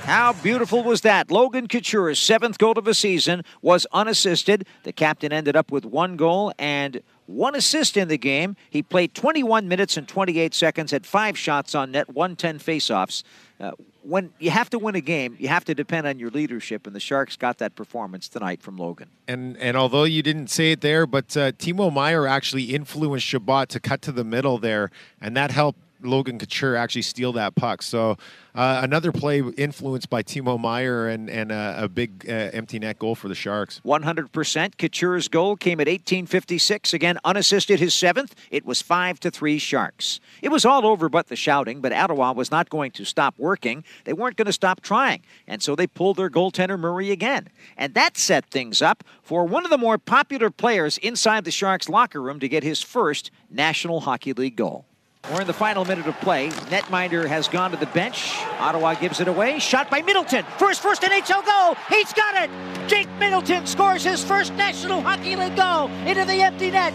How 0.03 0.33
beautiful 0.43 0.83
was 0.83 1.01
that? 1.01 1.31
Logan 1.31 1.67
Couture's 1.67 2.19
seventh 2.19 2.57
goal 2.57 2.77
of 2.77 2.85
the 2.85 2.93
season 2.93 3.43
was 3.61 3.87
unassisted. 3.91 4.65
The 4.83 4.93
captain 4.93 5.33
ended 5.33 5.55
up 5.55 5.71
with 5.71 5.85
one 5.85 6.15
goal 6.15 6.53
and 6.59 7.01
one 7.27 7.55
assist 7.55 7.97
in 7.97 8.07
the 8.07 8.17
game. 8.17 8.55
He 8.69 8.81
played 8.81 9.13
21 9.13 9.67
minutes 9.67 9.97
and 9.97 10.07
28 10.07 10.53
seconds, 10.53 10.91
had 10.91 11.05
five 11.05 11.37
shots 11.37 11.75
on 11.75 11.91
net, 11.91 12.09
110 12.09 12.59
faceoffs. 12.59 13.23
Uh, 13.59 13.71
when 14.01 14.31
you 14.39 14.49
have 14.49 14.69
to 14.69 14.79
win 14.79 14.95
a 14.95 15.01
game, 15.01 15.35
you 15.37 15.49
have 15.49 15.65
to 15.65 15.75
depend 15.75 16.07
on 16.07 16.17
your 16.17 16.29
leadership, 16.29 16.87
and 16.87 16.95
the 16.95 16.99
Sharks 16.99 17.35
got 17.35 17.57
that 17.57 17.75
performance 17.75 18.29
tonight 18.29 18.61
from 18.61 18.77
Logan. 18.77 19.09
And 19.27 19.57
and 19.57 19.75
although 19.75 20.05
you 20.05 20.23
didn't 20.23 20.47
say 20.47 20.71
it 20.71 20.81
there, 20.81 21.05
but 21.05 21.35
uh, 21.35 21.51
Timo 21.51 21.91
Meier 21.91 22.25
actually 22.25 22.63
influenced 22.73 23.25
Chabot 23.25 23.67
to 23.69 23.81
cut 23.81 24.01
to 24.03 24.13
the 24.13 24.23
middle 24.23 24.57
there, 24.59 24.91
and 25.19 25.35
that 25.35 25.51
helped 25.51 25.79
Logan 26.01 26.39
Couture 26.39 26.75
actually 26.75 27.01
steal 27.01 27.33
that 27.33 27.55
puck. 27.55 27.81
So 27.81 28.17
uh, 28.57 28.81
another 28.83 29.11
play 29.11 29.43
influenced 29.55 30.09
by 30.09 30.23
Timo 30.23 30.59
Meier 30.59 31.07
and, 31.07 31.29
and 31.29 31.51
uh, 31.51 31.75
a 31.77 31.87
big 31.87 32.25
uh, 32.27 32.31
empty 32.31 32.79
net 32.79 32.97
goal 32.97 33.13
for 33.13 33.27
the 33.27 33.35
Sharks. 33.35 33.81
100%. 33.85 34.77
Couture's 34.77 35.27
goal 35.27 35.55
came 35.55 35.79
at 35.79 35.87
1856. 35.87 36.93
Again, 36.93 37.19
unassisted 37.23 37.79
his 37.79 37.93
seventh. 37.93 38.33
It 38.49 38.65
was 38.65 38.81
5 38.81 39.19
to 39.21 39.31
3 39.31 39.59
Sharks. 39.59 40.19
It 40.41 40.49
was 40.49 40.65
all 40.65 40.87
over 40.87 41.07
but 41.07 41.27
the 41.27 41.35
shouting, 41.35 41.81
but 41.81 41.93
Ottawa 41.93 42.31
was 42.33 42.49
not 42.49 42.69
going 42.69 42.91
to 42.91 43.05
stop 43.05 43.35
working. 43.37 43.83
They 44.05 44.13
weren't 44.13 44.37
going 44.37 44.47
to 44.47 44.53
stop 44.53 44.81
trying. 44.81 45.21
And 45.47 45.61
so 45.61 45.75
they 45.75 45.87
pulled 45.87 46.17
their 46.17 46.29
goaltender 46.29 46.79
Murray 46.79 47.11
again. 47.11 47.49
And 47.77 47.93
that 47.93 48.17
set 48.17 48.45
things 48.45 48.81
up 48.81 49.03
for 49.21 49.45
one 49.45 49.65
of 49.65 49.69
the 49.69 49.77
more 49.77 49.97
popular 49.97 50.49
players 50.49 50.97
inside 50.97 51.45
the 51.45 51.51
Sharks 51.51 51.89
locker 51.89 52.21
room 52.21 52.39
to 52.39 52.49
get 52.49 52.63
his 52.63 52.81
first 52.81 53.29
National 53.51 54.01
Hockey 54.01 54.33
League 54.33 54.55
goal. 54.55 54.85
We're 55.31 55.41
in 55.41 55.47
the 55.47 55.53
final 55.53 55.83
minute 55.83 56.07
of 56.07 56.15
play. 56.21 56.49
Netminder 56.69 57.27
has 57.27 57.49
gone 57.49 57.71
to 57.71 57.77
the 57.77 57.85
bench. 57.87 58.33
Ottawa 58.59 58.93
gives 58.93 59.19
it 59.19 59.27
away. 59.27 59.59
Shot 59.59 59.89
by 59.89 60.01
Middleton. 60.01 60.45
First, 60.57 60.81
first 60.81 61.01
NHL 61.01 61.45
goal. 61.45 61.75
He's 61.89 62.13
got 62.13 62.43
it. 62.43 62.49
Jake 62.87 63.09
Middleton 63.19 63.67
scores 63.67 64.05
his 64.05 64.23
first 64.23 64.53
National 64.53 65.01
Hockey 65.01 65.35
League 65.35 65.57
goal 65.57 65.89
into 66.07 66.23
the 66.23 66.41
empty 66.41 66.71
net 66.71 66.93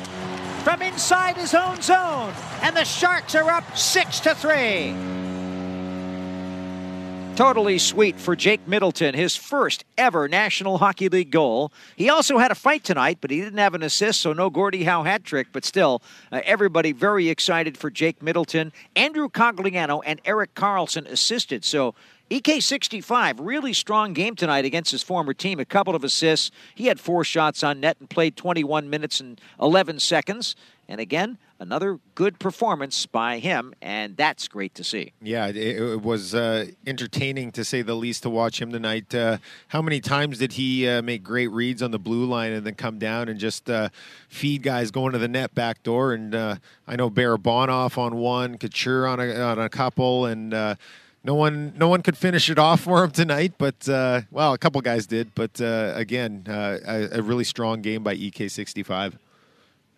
from 0.65 0.81
inside 0.81 1.37
his 1.37 1.55
own 1.55 1.83
zone. 1.83 2.33
And 2.63 2.75
the 2.75 2.85
Sharks 2.85 3.35
are 3.35 3.51
up 3.51 3.77
six 3.77 4.19
to 4.21 4.35
three. 4.35 4.95
Totally 7.35 7.79
sweet 7.79 8.21
for 8.21 8.37
Jake 8.37 8.69
Middleton, 8.69 9.15
his 9.15 9.35
first 9.35 9.87
ever 9.97 10.29
National 10.29 10.77
Hockey 10.77 11.09
League 11.09 11.31
goal. 11.31 11.73
He 11.97 12.11
also 12.11 12.37
had 12.37 12.51
a 12.51 12.55
fight 12.55 12.85
tonight, 12.85 13.19
but 13.23 13.31
he 13.31 13.41
didn't 13.41 13.59
have 13.59 13.73
an 13.73 13.83
assist, 13.83 14.21
so 14.21 14.35
no 14.35 14.51
Gordie 14.51 14.85
Howe 14.85 15.03
hat 15.03 15.25
trick. 15.25 15.47
But 15.51 15.65
still, 15.65 16.03
uh, 16.31 16.43
everybody 16.45 16.93
very 16.93 17.31
excited 17.31 17.79
for 17.79 17.91
Jake 17.91 18.23
Middleton. 18.23 18.71
Andrew 18.95 19.31
Cogliano 19.31 20.03
and 20.05 20.21
Erik 20.27 20.55
Karlsson 20.55 21.07
assisted, 21.07 21.65
so 21.65 21.95
EK65, 22.31 23.37
really 23.41 23.73
strong 23.73 24.13
game 24.13 24.37
tonight 24.37 24.67
against 24.67 24.91
his 24.91 25.03
former 25.03 25.33
team. 25.33 25.59
A 25.59 25.65
couple 25.65 25.95
of 25.95 26.05
assists. 26.05 26.51
He 26.75 26.87
had 26.87 27.01
four 27.01 27.25
shots 27.25 27.63
on 27.65 27.81
net 27.81 27.97
and 27.99 28.11
played 28.11 28.37
21 28.37 28.91
minutes 28.91 29.21
and 29.21 29.41
11 29.59 30.01
seconds. 30.01 30.55
And 30.93 31.01
again, 31.01 31.39
another 31.59 32.01
good 32.15 32.39
performance 32.39 33.07
by 33.07 33.39
him, 33.39 33.73
and 33.81 34.15
that's 34.15 34.47
great 34.47 34.75
to 34.75 34.85
see. 34.85 35.15
Yeah, 35.23 35.47
it, 35.47 35.57
it 35.57 36.03
was 36.03 36.35
uh, 36.35 36.67
entertaining 36.87 37.51
to 37.53 37.65
say 37.65 37.81
the 37.81 37.95
least 37.95 38.25
to 38.25 38.31
watch 38.31 38.61
him 38.61 38.71
tonight. 38.71 39.15
Uh, 39.15 39.39
how 39.69 39.81
many 39.81 40.03
times 40.03 40.37
did 40.37 40.53
he 40.53 40.87
uh, 40.87 41.01
make 41.01 41.23
great 41.23 41.51
reads 41.51 41.83
on 41.83 41.93
the 41.93 41.99
blue 41.99 42.27
line 42.27 42.53
and 42.53 42.67
then 42.67 42.75
come 42.75 42.99
down 42.99 43.31
and 43.31 43.41
just 43.41 43.71
uh, 43.71 43.89
feed 44.29 44.63
guys 44.63 44.91
going 44.91 45.13
to 45.13 45.19
the 45.19 45.29
net 45.29 45.55
back 45.55 45.83
door? 45.83 46.13
And 46.13 46.35
uh, 46.35 46.57
I 46.87 46.97
know 46.97 47.09
Barabanov 47.09 47.97
on 47.97 48.17
one, 48.17 48.59
Couture 48.59 49.07
on 49.07 49.19
a, 49.19 49.35
on 49.41 49.59
a 49.59 49.71
couple, 49.71 50.27
and 50.27 50.53
uh, 50.53 50.75
no 51.25 51.35
one 51.35 51.73
no 51.75 51.89
one 51.89 52.03
could 52.03 52.19
finish 52.19 52.51
it 52.51 52.59
off 52.59 52.81
for 52.85 53.03
him 53.03 53.13
tonight, 53.13 53.55
but 53.57 53.89
uh, 53.89 54.21
well, 54.31 54.53
a 54.53 54.59
couple 54.59 54.79
guys 54.83 55.07
did. 55.07 55.35
But 55.35 55.59
uh, 55.59 55.95
again, 55.97 56.45
uh, 56.47 56.81
a, 56.87 57.19
a, 57.21 57.23
really 57.23 57.45
strong 57.45 57.81
game 57.81 58.03
by 58.03 58.15
EK65. 58.15 59.15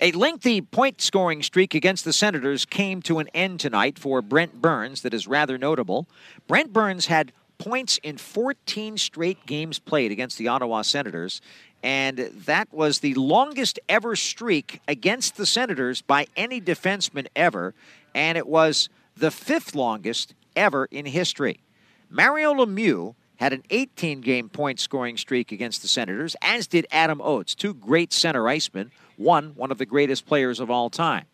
A 0.00 0.10
lengthy 0.10 0.60
point 0.60 1.00
scoring 1.00 1.42
streak 1.42 1.72
against 1.72 2.04
the 2.04 2.12
Senators 2.12 2.64
came 2.64 3.00
to 3.02 3.20
an 3.20 3.28
end 3.32 3.60
tonight 3.60 3.96
for 3.96 4.20
Brent 4.20 4.60
Burns 4.60 5.02
that 5.02 5.14
is 5.14 5.28
rather 5.28 5.56
notable. 5.56 6.08
Brent 6.48 6.72
Burns 6.72 7.06
had 7.06 7.32
points 7.58 7.98
in 8.02 8.18
14 8.18 8.98
straight 8.98 9.46
games 9.46 9.78
played 9.78 10.10
against 10.10 10.36
the 10.36 10.48
Ottawa 10.48 10.82
Senators, 10.82 11.40
and 11.82 12.18
that 12.18 12.72
was 12.72 12.98
the 12.98 13.14
longest 13.14 13.78
ever 13.88 14.16
streak 14.16 14.80
against 14.88 15.36
the 15.36 15.46
Senators 15.46 16.02
by 16.02 16.26
any 16.36 16.60
defenseman 16.60 17.28
ever, 17.36 17.72
and 18.16 18.36
it 18.36 18.48
was 18.48 18.88
the 19.16 19.30
fifth 19.30 19.76
longest 19.76 20.34
ever 20.56 20.86
in 20.90 21.06
history. 21.06 21.60
Mario 22.10 22.52
Lemieux 22.52 23.14
had 23.36 23.52
an 23.52 23.62
18 23.70 24.20
game 24.22 24.48
point 24.48 24.80
scoring 24.80 25.16
streak 25.16 25.52
against 25.52 25.82
the 25.82 25.88
Senators, 25.88 26.34
as 26.42 26.66
did 26.66 26.84
Adam 26.90 27.20
Oates, 27.20 27.54
two 27.54 27.74
great 27.74 28.12
center 28.12 28.42
icemen 28.42 28.90
one, 29.16 29.52
one 29.56 29.70
of 29.70 29.78
the 29.78 29.86
greatest 29.86 30.26
players 30.26 30.60
of 30.60 30.70
all 30.70 30.90
time. 30.90 31.24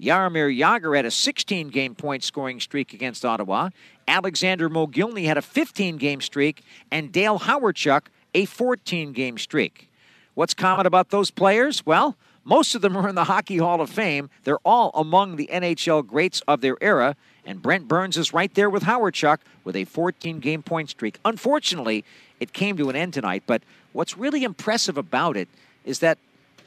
Jaromir 0.00 0.56
Jagr 0.56 0.96
had 0.96 1.06
a 1.06 1.10
16 1.10 1.68
game 1.68 1.94
point 1.94 2.24
scoring 2.24 2.60
streak 2.60 2.92
against 2.92 3.24
Ottawa. 3.24 3.70
Alexander 4.06 4.68
Mogilny 4.68 5.26
had 5.26 5.38
a 5.38 5.42
15 5.42 5.96
game 5.96 6.20
streak, 6.20 6.62
and 6.90 7.12
Dale 7.12 7.38
Hawerchuk 7.38 8.02
a 8.34 8.44
14 8.44 9.12
game 9.12 9.38
streak. 9.38 9.88
What's 10.34 10.54
common 10.54 10.86
about 10.86 11.10
those 11.10 11.30
players? 11.30 11.84
Well, 11.84 12.16
Most 12.44 12.74
of 12.74 12.80
them 12.80 12.96
are 12.96 13.08
in 13.08 13.14
the 13.14 13.24
Hockey 13.24 13.58
Hall 13.58 13.80
of 13.80 13.90
Fame. 13.90 14.30
They're 14.44 14.58
all 14.64 14.90
among 14.94 15.36
the 15.36 15.48
NHL 15.52 16.06
greats 16.06 16.40
of 16.48 16.60
their 16.60 16.76
era. 16.80 17.16
And 17.44 17.60
Brent 17.60 17.86
Burns 17.86 18.16
is 18.16 18.32
right 18.32 18.52
there 18.54 18.70
with 18.70 18.84
Hawerchuk 18.84 19.38
with 19.64 19.76
a 19.76 19.84
14 19.84 20.40
game 20.40 20.62
point 20.62 20.90
streak. 20.90 21.18
Unfortunately, 21.24 22.04
it 22.38 22.52
came 22.52 22.76
to 22.76 22.88
an 22.88 22.96
end 22.96 23.14
tonight, 23.14 23.42
but 23.46 23.62
what's 23.92 24.16
really 24.16 24.44
impressive 24.44 24.96
about 24.96 25.36
it 25.36 25.48
is 25.84 25.98
that 26.00 26.18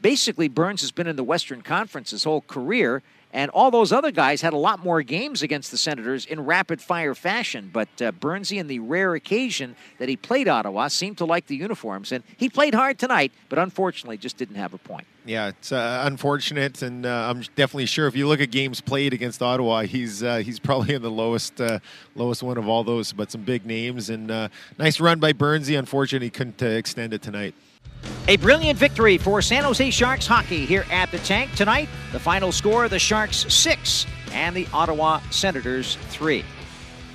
basically 0.03 0.49
Burns 0.49 0.81
has 0.81 0.91
been 0.91 1.07
in 1.07 1.15
the 1.15 1.23
Western 1.23 1.63
Conference 1.63 2.11
his 2.11 2.25
whole 2.25 2.41
career, 2.41 3.01
and 3.31 3.49
all 3.49 3.71
those 3.71 3.91
other 3.91 4.11
guys 4.11 4.41
had 4.41 4.53
a 4.53 4.57
lot 4.57 4.83
more 4.83 5.01
games 5.01 5.41
against 5.41 5.71
the 5.71 5.77
Senators 5.77 6.27
in 6.27 6.45
rapid 6.45 6.79
fire 6.79 7.15
fashion. 7.15 7.71
But 7.73 7.89
uh, 7.99 8.11
in 8.51 8.67
the 8.67 8.77
rare 8.77 9.15
occasion 9.15 9.75
that 9.97 10.07
he 10.07 10.15
played 10.15 10.47
Ottawa, 10.47 10.89
seemed 10.89 11.17
to 11.17 11.25
like 11.25 11.47
the 11.47 11.55
uniforms. 11.55 12.11
And 12.11 12.23
he 12.37 12.47
played 12.47 12.75
hard 12.75 12.99
tonight, 12.99 13.31
but 13.49 13.57
unfortunately 13.57 14.17
just 14.17 14.37
didn't 14.37 14.57
have 14.57 14.75
a 14.75 14.77
point. 14.77 15.07
Yeah, 15.25 15.47
it's 15.47 15.71
uh, 15.71 16.03
unfortunate, 16.05 16.81
and 16.81 17.05
uh, 17.05 17.29
I'm 17.29 17.41
definitely 17.55 17.85
sure 17.85 18.07
if 18.07 18.15
you 18.15 18.27
look 18.27 18.41
at 18.41 18.51
games 18.51 18.81
played 18.81 19.13
against 19.13 19.41
Ottawa, 19.41 19.83
he's 19.83 20.21
uh, 20.21 20.37
he's 20.39 20.59
probably 20.59 20.93
in 20.93 21.01
the 21.01 21.09
lowest 21.09 21.61
uh, 21.61 21.79
lowest 22.13 22.43
one 22.43 22.57
of 22.57 22.67
all 22.67 22.83
those. 22.83 23.13
But 23.13 23.31
some 23.31 23.41
big 23.41 23.65
names 23.65 24.09
and 24.09 24.29
uh, 24.29 24.49
nice 24.77 24.99
run 24.99 25.19
by 25.19 25.31
Burnsy. 25.31 25.79
Unfortunately, 25.79 26.29
couldn't 26.29 26.61
uh, 26.61 26.65
extend 26.65 27.13
it 27.13 27.21
tonight. 27.21 27.55
A 28.29 28.37
brilliant 28.37 28.79
victory 28.79 29.17
for 29.17 29.41
San 29.41 29.65
Jose 29.65 29.89
Sharks 29.89 30.25
hockey 30.25 30.65
here 30.65 30.85
at 30.89 31.11
the 31.11 31.17
tank 31.19 31.51
tonight. 31.55 31.89
The 32.13 32.19
final 32.21 32.53
score 32.53 32.87
the 32.87 32.97
Sharks 32.97 33.45
6 33.53 34.05
and 34.31 34.55
the 34.55 34.65
Ottawa 34.71 35.19
Senators 35.29 35.97
3. 36.07 36.45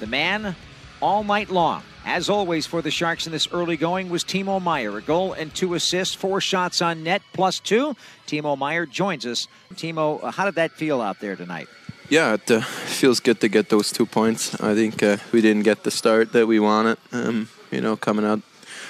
The 0.01 0.07
man 0.07 0.55
all 1.01 1.25
night 1.25 1.49
long, 1.49 1.83
as 2.05 2.29
always 2.29 2.67
for 2.67 2.83
the 2.83 2.91
Sharks 2.91 3.25
in 3.27 3.33
this 3.33 3.49
early 3.53 3.79
going, 3.79 4.11
was 4.11 4.23
Timo 4.23 4.63
Meier. 4.63 4.99
A 4.99 5.01
goal 5.01 5.33
and 5.33 5.55
two 5.55 5.73
assists, 5.73 6.15
four 6.15 6.43
shots 6.43 6.83
on 6.83 7.03
net, 7.03 7.23
plus 7.33 7.59
two. 7.59 7.97
Timo 8.27 8.59
Meier 8.59 8.85
joins 8.85 9.25
us. 9.25 9.49
Timo, 9.77 10.23
uh, 10.23 10.31
how 10.31 10.45
did 10.45 10.57
that 10.57 10.73
feel 10.73 11.01
out 11.01 11.21
there 11.21 11.37
tonight? 11.37 11.69
Yeah, 12.11 12.35
it 12.35 12.51
uh, 12.51 12.61
feels 12.61 13.19
good 13.19 13.41
to 13.41 13.49
get 13.49 13.71
those 13.71 13.93
two 13.93 14.05
points. 14.05 14.61
I 14.61 14.75
think 14.75 15.03
uh, 15.03 15.17
we 15.33 15.41
didn't 15.41 15.63
get 15.63 15.85
the 15.85 15.91
start 15.91 16.33
that 16.33 16.47
we 16.47 16.61
wanted. 16.61 16.99
Um, 17.13 17.49
you 17.71 17.81
know, 17.81 17.97
coming 17.97 18.27
out 18.27 18.43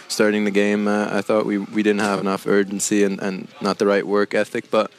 starting 0.09 0.45
the 0.45 0.51
game, 0.51 0.89
uh, 0.89 1.09
I 1.11 1.23
thought 1.23 1.47
we, 1.47 1.59
we 1.59 1.83
didn't 1.83 2.01
have 2.01 2.21
enough 2.21 2.47
urgency 2.47 3.05
and, 3.05 3.21
and 3.21 3.49
not 3.61 3.79
the 3.79 3.87
right 3.87 4.07
work 4.07 4.35
ethic, 4.35 4.71
but 4.71 4.91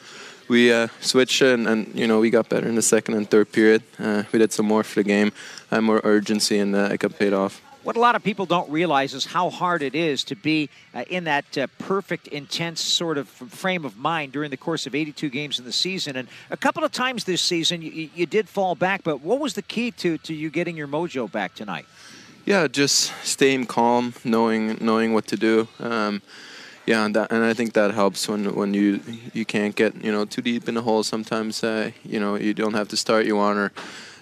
we 0.48 0.72
uh, 0.72 0.88
switched 1.00 1.42
and, 1.42 1.68
and, 1.68 1.94
you 1.94 2.08
know 2.08 2.18
we 2.18 2.28
got 2.28 2.48
better 2.48 2.68
in 2.68 2.74
the 2.74 2.82
second 2.82 3.14
and 3.14 3.30
third 3.30 3.52
period. 3.52 3.82
Uh, 3.98 4.24
we 4.32 4.38
did 4.38 4.52
some 4.52 4.66
more 4.66 4.82
for 4.82 5.00
the 5.00 5.04
game, 5.04 5.32
had 5.70 5.80
more 5.80 6.00
urgency, 6.02 6.58
and 6.58 6.74
uh, 6.74 6.90
it 6.92 6.98
got 6.98 7.18
paid 7.18 7.32
off. 7.32 7.62
What 7.82 7.96
a 7.96 8.00
lot 8.00 8.14
of 8.14 8.22
people 8.22 8.44
don't 8.44 8.68
realize 8.68 9.14
is 9.14 9.24
how 9.24 9.48
hard 9.48 9.82
it 9.82 9.94
is 9.94 10.22
to 10.24 10.34
be 10.34 10.68
uh, 10.92 11.04
in 11.08 11.24
that 11.24 11.56
uh, 11.56 11.66
perfect, 11.78 12.26
intense 12.28 12.82
sort 12.82 13.16
of 13.16 13.26
frame 13.26 13.86
of 13.86 13.96
mind 13.96 14.32
during 14.32 14.50
the 14.50 14.58
course 14.58 14.86
of 14.86 14.94
82 14.94 15.30
games 15.30 15.58
in 15.58 15.64
the 15.64 15.72
season. 15.72 16.16
And 16.16 16.28
a 16.50 16.58
couple 16.58 16.84
of 16.84 16.92
times 16.92 17.24
this 17.24 17.40
season, 17.40 17.80
you, 17.80 18.10
you 18.14 18.26
did 18.26 18.50
fall 18.50 18.74
back. 18.74 19.02
But 19.02 19.22
what 19.22 19.40
was 19.40 19.54
the 19.54 19.62
key 19.62 19.92
to, 19.92 20.18
to 20.18 20.34
you 20.34 20.50
getting 20.50 20.76
your 20.76 20.88
mojo 20.88 21.30
back 21.30 21.54
tonight? 21.54 21.86
Yeah, 22.46 22.66
just 22.66 23.12
staying 23.22 23.66
calm, 23.66 24.14
knowing 24.24 24.78
knowing 24.80 25.12
what 25.12 25.26
to 25.26 25.36
do. 25.36 25.68
Um, 25.78 26.22
yeah, 26.86 27.04
and, 27.04 27.14
that, 27.14 27.30
and 27.30 27.44
I 27.44 27.54
think 27.54 27.74
that 27.74 27.92
helps 27.92 28.28
when 28.28 28.54
when 28.54 28.74
you 28.74 29.00
you 29.32 29.44
can't 29.44 29.76
get 29.76 29.94
you 30.02 30.10
know 30.10 30.24
too 30.24 30.42
deep 30.42 30.68
in 30.68 30.74
the 30.74 30.82
hole. 30.82 31.02
Sometimes 31.02 31.62
uh, 31.62 31.90
you 32.02 32.18
know 32.18 32.36
you 32.36 32.54
don't 32.54 32.74
have 32.74 32.88
to 32.88 32.96
start 32.96 33.26
you 33.26 33.36
want 33.36 33.58
or 33.58 33.72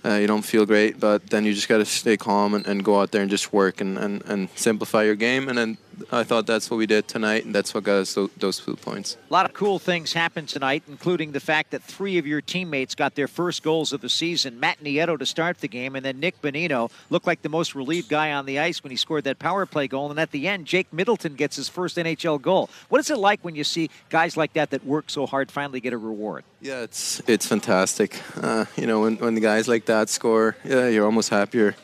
uh, 0.04 0.14
you 0.14 0.26
don't 0.26 0.44
feel 0.44 0.66
great, 0.66 0.98
but 1.00 1.30
then 1.30 1.44
you 1.44 1.54
just 1.54 1.68
got 1.68 1.78
to 1.78 1.84
stay 1.84 2.16
calm 2.16 2.54
and, 2.54 2.66
and, 2.66 2.84
go 2.84 3.00
out 3.00 3.10
there 3.10 3.22
and 3.22 3.30
just 3.30 3.52
work 3.52 3.80
and, 3.80 3.98
and, 3.98 4.22
and 4.26 4.48
simplify 4.54 5.02
your 5.02 5.16
game. 5.16 5.48
And 5.48 5.58
then 5.58 5.76
I 6.10 6.24
thought 6.24 6.46
that's 6.46 6.70
what 6.70 6.76
we 6.76 6.86
did 6.86 7.08
tonight, 7.08 7.44
and 7.44 7.54
that's 7.54 7.74
what 7.74 7.84
got 7.84 7.96
us 7.96 8.18
those 8.38 8.58
two 8.58 8.76
points. 8.76 9.16
A 9.28 9.32
lot 9.32 9.46
of 9.46 9.52
cool 9.52 9.78
things 9.78 10.12
happened 10.12 10.48
tonight, 10.48 10.82
including 10.88 11.32
the 11.32 11.40
fact 11.40 11.70
that 11.70 11.82
three 11.82 12.18
of 12.18 12.26
your 12.26 12.40
teammates 12.40 12.94
got 12.94 13.14
their 13.14 13.28
first 13.28 13.62
goals 13.62 13.92
of 13.92 14.00
the 14.00 14.08
season. 14.08 14.58
Matt 14.60 14.82
Nieto 14.82 15.18
to 15.18 15.26
start 15.26 15.58
the 15.58 15.68
game, 15.68 15.96
and 15.96 16.04
then 16.04 16.20
Nick 16.20 16.40
Bonino 16.42 16.90
looked 17.10 17.26
like 17.26 17.42
the 17.42 17.48
most 17.48 17.74
relieved 17.74 18.08
guy 18.08 18.32
on 18.32 18.46
the 18.46 18.58
ice 18.58 18.82
when 18.82 18.90
he 18.90 18.96
scored 18.96 19.24
that 19.24 19.38
power 19.38 19.66
play 19.66 19.88
goal. 19.88 20.10
And 20.10 20.18
at 20.18 20.30
the 20.30 20.48
end, 20.48 20.66
Jake 20.66 20.92
Middleton 20.92 21.34
gets 21.34 21.56
his 21.56 21.68
first 21.68 21.96
NHL 21.96 22.40
goal. 22.40 22.70
What 22.88 23.00
is 23.00 23.10
it 23.10 23.18
like 23.18 23.44
when 23.44 23.54
you 23.54 23.64
see 23.64 23.90
guys 24.08 24.36
like 24.36 24.52
that 24.54 24.70
that 24.70 24.84
work 24.84 25.10
so 25.10 25.26
hard 25.26 25.50
finally 25.50 25.80
get 25.80 25.92
a 25.92 25.98
reward? 25.98 26.44
Yeah, 26.60 26.82
it's 26.82 27.20
it's 27.26 27.46
fantastic. 27.46 28.20
Uh, 28.40 28.64
you 28.76 28.86
know, 28.86 29.02
when, 29.02 29.16
when 29.16 29.34
the 29.34 29.40
guys 29.40 29.68
like 29.68 29.86
that 29.86 30.08
score, 30.08 30.56
yeah, 30.64 30.88
you're 30.88 31.04
almost 31.04 31.30
happier 31.30 31.76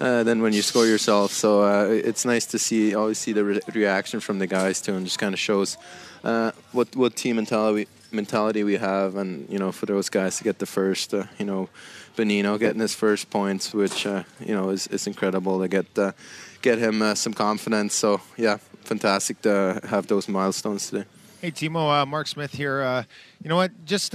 uh, 0.00 0.22
than 0.22 0.42
when 0.42 0.52
you 0.52 0.62
score 0.62 0.86
yourself. 0.86 1.32
So 1.32 1.62
uh, 1.62 1.88
it's 1.88 2.24
nice 2.24 2.46
to 2.46 2.58
see, 2.58 2.94
always 2.94 3.18
see 3.18 3.32
the 3.32 3.44
re- 3.44 3.60
reaction 3.74 4.20
from 4.20 4.38
the 4.38 4.46
guys 4.46 4.80
too, 4.80 4.94
and 4.94 5.04
just 5.04 5.18
kind 5.18 5.34
of 5.34 5.40
shows 5.40 5.76
uh, 6.24 6.52
what 6.72 6.94
what 6.96 7.16
team 7.16 7.36
mentality 7.36 7.88
mentality 8.10 8.64
we 8.64 8.76
have, 8.76 9.16
and 9.16 9.48
you 9.50 9.58
know, 9.58 9.72
for 9.72 9.86
those 9.86 10.08
guys 10.08 10.38
to 10.38 10.44
get 10.44 10.58
the 10.58 10.66
first, 10.66 11.12
uh, 11.14 11.24
you 11.38 11.44
know, 11.44 11.68
Bonino 12.16 12.58
getting 12.58 12.80
his 12.80 12.94
first 12.94 13.30
points, 13.30 13.74
which 13.74 14.06
uh, 14.06 14.22
you 14.44 14.54
know 14.54 14.70
is, 14.70 14.86
is 14.88 15.06
incredible 15.06 15.60
to 15.60 15.68
get 15.68 15.86
get 16.62 16.78
him 16.78 17.14
some 17.14 17.32
confidence. 17.32 17.94
So 17.94 18.20
yeah, 18.36 18.58
fantastic 18.84 19.42
to 19.42 19.80
have 19.88 20.06
those 20.06 20.28
milestones 20.28 20.90
today. 20.90 21.04
Hey 21.40 21.52
Timo, 21.52 22.06
Mark 22.08 22.26
Smith 22.26 22.52
here. 22.52 23.04
you 23.42 23.48
know 23.48 23.56
what? 23.56 23.70
Just 23.84 24.12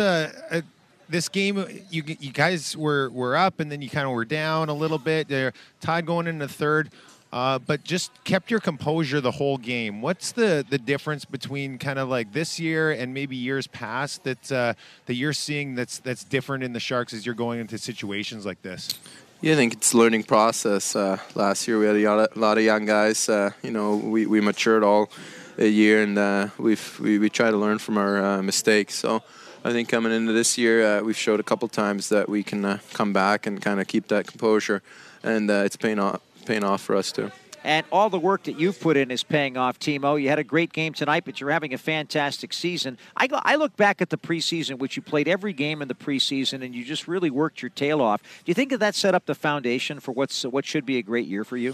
this 1.09 1.29
game, 1.29 1.65
you 1.89 2.03
you 2.05 2.31
guys 2.31 2.75
were 2.75 3.09
were 3.09 3.35
up 3.35 3.59
and 3.59 3.71
then 3.71 3.81
you 3.81 3.89
kind 3.89 4.07
of 4.07 4.13
were 4.13 4.25
down 4.25 4.69
a 4.69 4.73
little 4.73 4.97
bit. 4.97 5.27
They're 5.27 5.53
tied 5.81 6.05
going 6.05 6.27
into 6.27 6.47
third, 6.47 6.89
uh, 7.31 7.59
but 7.59 7.83
just 7.83 8.11
kept 8.23 8.51
your 8.51 8.59
composure 8.59 9.21
the 9.21 9.31
whole 9.31 9.57
game. 9.57 10.01
What's 10.01 10.31
the 10.31 10.65
the 10.69 10.77
difference 10.77 11.25
between 11.25 11.77
kind 11.77 11.99
of 11.99 12.09
like 12.09 12.33
this 12.33 12.59
year 12.59 12.91
and 12.91 13.13
maybe 13.13 13.35
years 13.35 13.67
past 13.67 14.23
that 14.23 14.51
uh, 14.51 14.73
that 15.05 15.15
you're 15.15 15.33
seeing 15.33 15.75
that's 15.75 15.99
that's 15.99 16.23
different 16.23 16.63
in 16.63 16.73
the 16.73 16.79
Sharks 16.79 17.13
as 17.13 17.25
you're 17.25 17.35
going 17.35 17.59
into 17.59 17.77
situations 17.77 18.45
like 18.45 18.61
this? 18.61 18.99
Yeah, 19.41 19.53
I 19.53 19.55
think 19.55 19.73
it's 19.73 19.93
learning 19.93 20.23
process. 20.23 20.95
Uh, 20.95 21.17
last 21.35 21.67
year 21.67 21.77
we 21.77 21.85
had 21.85 21.97
a 21.97 22.07
lot 22.07 22.19
of, 22.19 22.37
a 22.37 22.39
lot 22.39 22.57
of 22.57 22.63
young 22.63 22.85
guys. 22.85 23.27
Uh, 23.27 23.51
you 23.61 23.71
know, 23.71 23.97
we, 23.97 24.25
we 24.25 24.39
matured 24.39 24.85
all 24.85 25.09
a 25.57 25.67
year, 25.67 26.01
and 26.01 26.17
uh, 26.17 26.47
we've 26.57 26.99
we, 27.01 27.19
we 27.19 27.29
try 27.29 27.51
to 27.51 27.57
learn 27.57 27.77
from 27.77 27.97
our 27.97 28.23
uh, 28.23 28.41
mistakes. 28.41 28.95
So 28.95 29.21
I 29.65 29.71
think 29.71 29.87
coming 29.87 30.11
into 30.11 30.33
this 30.33 30.57
year, 30.57 30.85
uh, 30.85 31.01
we've 31.01 31.17
showed 31.17 31.39
a 31.39 31.43
couple 31.43 31.69
times 31.69 32.09
that 32.09 32.27
we 32.27 32.43
can 32.43 32.65
uh, 32.65 32.79
come 32.91 33.13
back 33.13 33.47
and 33.47 33.61
kind 33.61 33.79
of 33.79 33.87
keep 33.87 34.09
that 34.09 34.27
composure, 34.27 34.81
and 35.23 35.49
uh, 35.49 35.63
it's 35.65 35.77
paying 35.77 35.99
off, 35.99 36.19
paying 36.45 36.65
off 36.65 36.81
for 36.81 36.97
us 36.97 37.13
too. 37.13 37.31
And 37.63 37.85
all 37.89 38.09
the 38.09 38.19
work 38.19 38.43
that 38.43 38.59
you've 38.59 38.77
put 38.77 38.97
in 38.97 39.09
is 39.09 39.23
paying 39.23 39.55
off, 39.55 39.79
Timo. 39.79 40.21
You 40.21 40.27
had 40.27 40.37
a 40.37 40.43
great 40.43 40.73
game 40.73 40.91
tonight, 40.91 41.23
but 41.23 41.39
you're 41.39 41.49
having 41.49 41.73
a 41.73 41.77
fantastic 41.77 42.51
season. 42.51 42.97
I 43.15 43.27
go, 43.27 43.39
I 43.41 43.55
look 43.55 43.77
back 43.77 44.01
at 44.01 44.09
the 44.09 44.17
preseason, 44.17 44.79
which 44.79 44.97
you 44.97 45.01
played 45.01 45.29
every 45.29 45.53
game 45.53 45.81
in 45.81 45.87
the 45.87 45.95
preseason, 45.95 46.61
and 46.61 46.75
you 46.75 46.83
just 46.83 47.07
really 47.07 47.29
worked 47.29 47.61
your 47.61 47.69
tail 47.69 48.01
off. 48.01 48.21
Do 48.21 48.49
you 48.49 48.53
think 48.53 48.69
that 48.71 48.81
that 48.81 48.95
set 48.95 49.15
up 49.15 49.27
the 49.27 49.35
foundation 49.35 50.01
for 50.01 50.11
what's 50.11 50.43
what 50.43 50.65
should 50.65 50.85
be 50.85 50.97
a 50.97 51.01
great 51.01 51.25
year 51.25 51.45
for 51.45 51.55
you? 51.55 51.71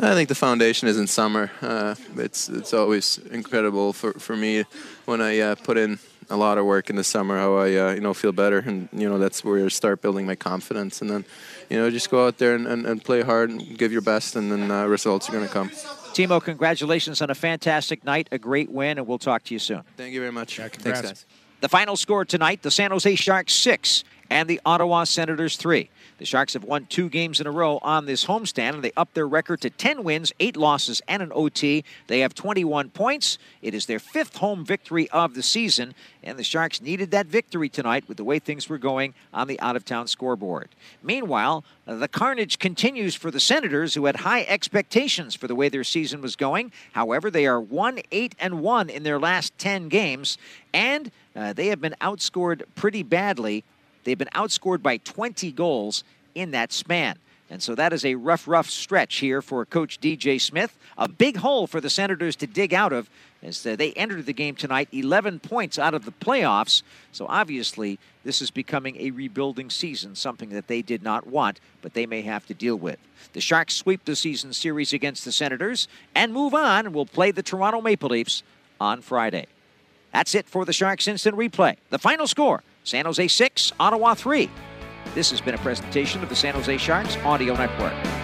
I 0.00 0.14
think 0.14 0.28
the 0.28 0.34
foundation 0.34 0.88
is 0.88 0.98
in 0.98 1.06
summer. 1.06 1.52
Uh, 1.62 1.94
it's 2.16 2.48
it's 2.48 2.74
always 2.74 3.18
incredible 3.30 3.92
for, 3.92 4.14
for 4.14 4.34
me 4.34 4.64
when 5.04 5.20
I 5.20 5.38
uh, 5.38 5.54
put 5.54 5.78
in 5.78 6.00
a 6.30 6.36
lot 6.36 6.58
of 6.58 6.64
work 6.64 6.88
in 6.88 6.96
the 6.96 7.04
summer 7.04 7.36
how 7.36 7.56
I 7.56 7.74
uh, 7.74 7.90
you 7.92 8.00
know 8.00 8.14
feel 8.14 8.32
better 8.32 8.60
and 8.60 8.88
you 8.92 9.08
know 9.08 9.18
that's 9.18 9.44
where 9.44 9.64
I 9.64 9.68
start 9.68 10.00
building 10.00 10.26
my 10.26 10.36
confidence 10.36 11.02
and 11.02 11.10
then 11.10 11.24
you 11.68 11.76
know 11.76 11.90
just 11.90 12.10
go 12.10 12.26
out 12.26 12.38
there 12.38 12.54
and, 12.54 12.66
and, 12.66 12.86
and 12.86 13.04
play 13.04 13.22
hard 13.22 13.50
and 13.50 13.76
give 13.76 13.92
your 13.92 14.00
best 14.00 14.36
and 14.36 14.50
then 14.50 14.70
uh, 14.70 14.86
results 14.86 15.28
are 15.28 15.32
going 15.32 15.46
to 15.46 15.52
come. 15.52 15.70
Timo, 16.14 16.42
congratulations 16.42 17.22
on 17.22 17.30
a 17.30 17.34
fantastic 17.34 18.04
night, 18.04 18.28
a 18.32 18.38
great 18.38 18.70
win, 18.70 18.98
and 18.98 19.06
we'll 19.06 19.18
talk 19.18 19.44
to 19.44 19.54
you 19.54 19.60
soon. 19.60 19.82
Thank 19.96 20.12
you 20.12 20.20
very 20.20 20.32
much. 20.32 20.58
Yeah, 20.58 20.68
Thanks, 20.68 21.00
guys. 21.02 21.26
The 21.60 21.68
final 21.68 21.96
score 21.96 22.24
tonight: 22.24 22.62
the 22.62 22.70
San 22.70 22.90
Jose 22.90 23.14
Sharks 23.14 23.54
six 23.54 24.02
and 24.28 24.48
the 24.48 24.60
Ottawa 24.64 25.04
Senators 25.04 25.56
three. 25.56 25.90
The 26.20 26.26
Sharks 26.26 26.52
have 26.52 26.64
won 26.64 26.84
two 26.84 27.08
games 27.08 27.40
in 27.40 27.46
a 27.46 27.50
row 27.50 27.78
on 27.80 28.04
this 28.04 28.26
homestand, 28.26 28.74
and 28.74 28.84
they 28.84 28.92
upped 28.94 29.14
their 29.14 29.26
record 29.26 29.62
to 29.62 29.70
10 29.70 30.04
wins, 30.04 30.34
8 30.38 30.54
losses, 30.54 31.00
and 31.08 31.22
an 31.22 31.32
OT. 31.34 31.82
They 32.08 32.20
have 32.20 32.34
21 32.34 32.90
points. 32.90 33.38
It 33.62 33.72
is 33.72 33.86
their 33.86 33.98
fifth 33.98 34.36
home 34.36 34.62
victory 34.62 35.08
of 35.08 35.32
the 35.32 35.42
season, 35.42 35.94
and 36.22 36.38
the 36.38 36.44
Sharks 36.44 36.82
needed 36.82 37.10
that 37.12 37.24
victory 37.24 37.70
tonight 37.70 38.04
with 38.06 38.18
the 38.18 38.24
way 38.24 38.38
things 38.38 38.68
were 38.68 38.76
going 38.76 39.14
on 39.32 39.48
the 39.48 39.58
out 39.60 39.76
of 39.76 39.86
town 39.86 40.08
scoreboard. 40.08 40.68
Meanwhile, 41.02 41.64
the 41.86 42.06
carnage 42.06 42.58
continues 42.58 43.14
for 43.14 43.30
the 43.30 43.40
Senators, 43.40 43.94
who 43.94 44.04
had 44.04 44.16
high 44.16 44.42
expectations 44.42 45.34
for 45.34 45.48
the 45.48 45.54
way 45.54 45.70
their 45.70 45.84
season 45.84 46.20
was 46.20 46.36
going. 46.36 46.70
However, 46.92 47.30
they 47.30 47.46
are 47.46 47.58
1 47.58 48.00
8 48.12 48.34
and 48.38 48.60
1 48.60 48.90
in 48.90 49.04
their 49.04 49.18
last 49.18 49.56
10 49.56 49.88
games, 49.88 50.36
and 50.74 51.10
uh, 51.34 51.54
they 51.54 51.68
have 51.68 51.80
been 51.80 51.96
outscored 52.02 52.64
pretty 52.74 53.02
badly 53.02 53.64
They've 54.04 54.18
been 54.18 54.28
outscored 54.34 54.82
by 54.82 54.98
20 54.98 55.52
goals 55.52 56.04
in 56.34 56.50
that 56.52 56.72
span. 56.72 57.18
And 57.50 57.60
so 57.60 57.74
that 57.74 57.92
is 57.92 58.04
a 58.04 58.14
rough, 58.14 58.46
rough 58.46 58.70
stretch 58.70 59.16
here 59.16 59.42
for 59.42 59.64
Coach 59.64 60.00
DJ 60.00 60.40
Smith. 60.40 60.78
A 60.96 61.08
big 61.08 61.38
hole 61.38 61.66
for 61.66 61.80
the 61.80 61.90
Senators 61.90 62.36
to 62.36 62.46
dig 62.46 62.72
out 62.72 62.92
of 62.92 63.10
as 63.42 63.62
they 63.62 63.92
entered 63.94 64.26
the 64.26 64.32
game 64.32 64.54
tonight 64.54 64.88
11 64.92 65.40
points 65.40 65.78
out 65.78 65.92
of 65.92 66.04
the 66.04 66.12
playoffs. 66.12 66.82
So 67.10 67.26
obviously, 67.28 67.98
this 68.22 68.40
is 68.40 68.52
becoming 68.52 68.96
a 69.00 69.10
rebuilding 69.10 69.68
season, 69.68 70.14
something 70.14 70.50
that 70.50 70.68
they 70.68 70.80
did 70.80 71.02
not 71.02 71.26
want, 71.26 71.58
but 71.82 71.94
they 71.94 72.06
may 72.06 72.22
have 72.22 72.46
to 72.46 72.54
deal 72.54 72.76
with. 72.76 72.98
The 73.32 73.40
Sharks 73.40 73.74
sweep 73.74 74.04
the 74.04 74.14
season 74.14 74.52
series 74.52 74.92
against 74.92 75.24
the 75.24 75.32
Senators 75.32 75.88
and 76.14 76.32
move 76.32 76.54
on 76.54 76.92
will 76.92 77.06
play 77.06 77.32
the 77.32 77.42
Toronto 77.42 77.80
Maple 77.80 78.10
Leafs 78.10 78.44
on 78.80 79.02
Friday. 79.02 79.46
That's 80.12 80.34
it 80.34 80.48
for 80.48 80.64
the 80.64 80.72
Sharks 80.72 81.08
Instant 81.08 81.36
Replay. 81.36 81.76
The 81.90 81.98
final 81.98 82.26
score 82.26 82.62
San 82.90 83.04
Jose 83.04 83.28
6, 83.28 83.72
Ottawa 83.78 84.14
3. 84.14 84.50
This 85.14 85.30
has 85.30 85.40
been 85.40 85.54
a 85.54 85.58
presentation 85.58 86.24
of 86.24 86.28
the 86.28 86.34
San 86.34 86.54
Jose 86.54 86.76
Sharks 86.78 87.16
Audio 87.18 87.54
Network. 87.54 88.19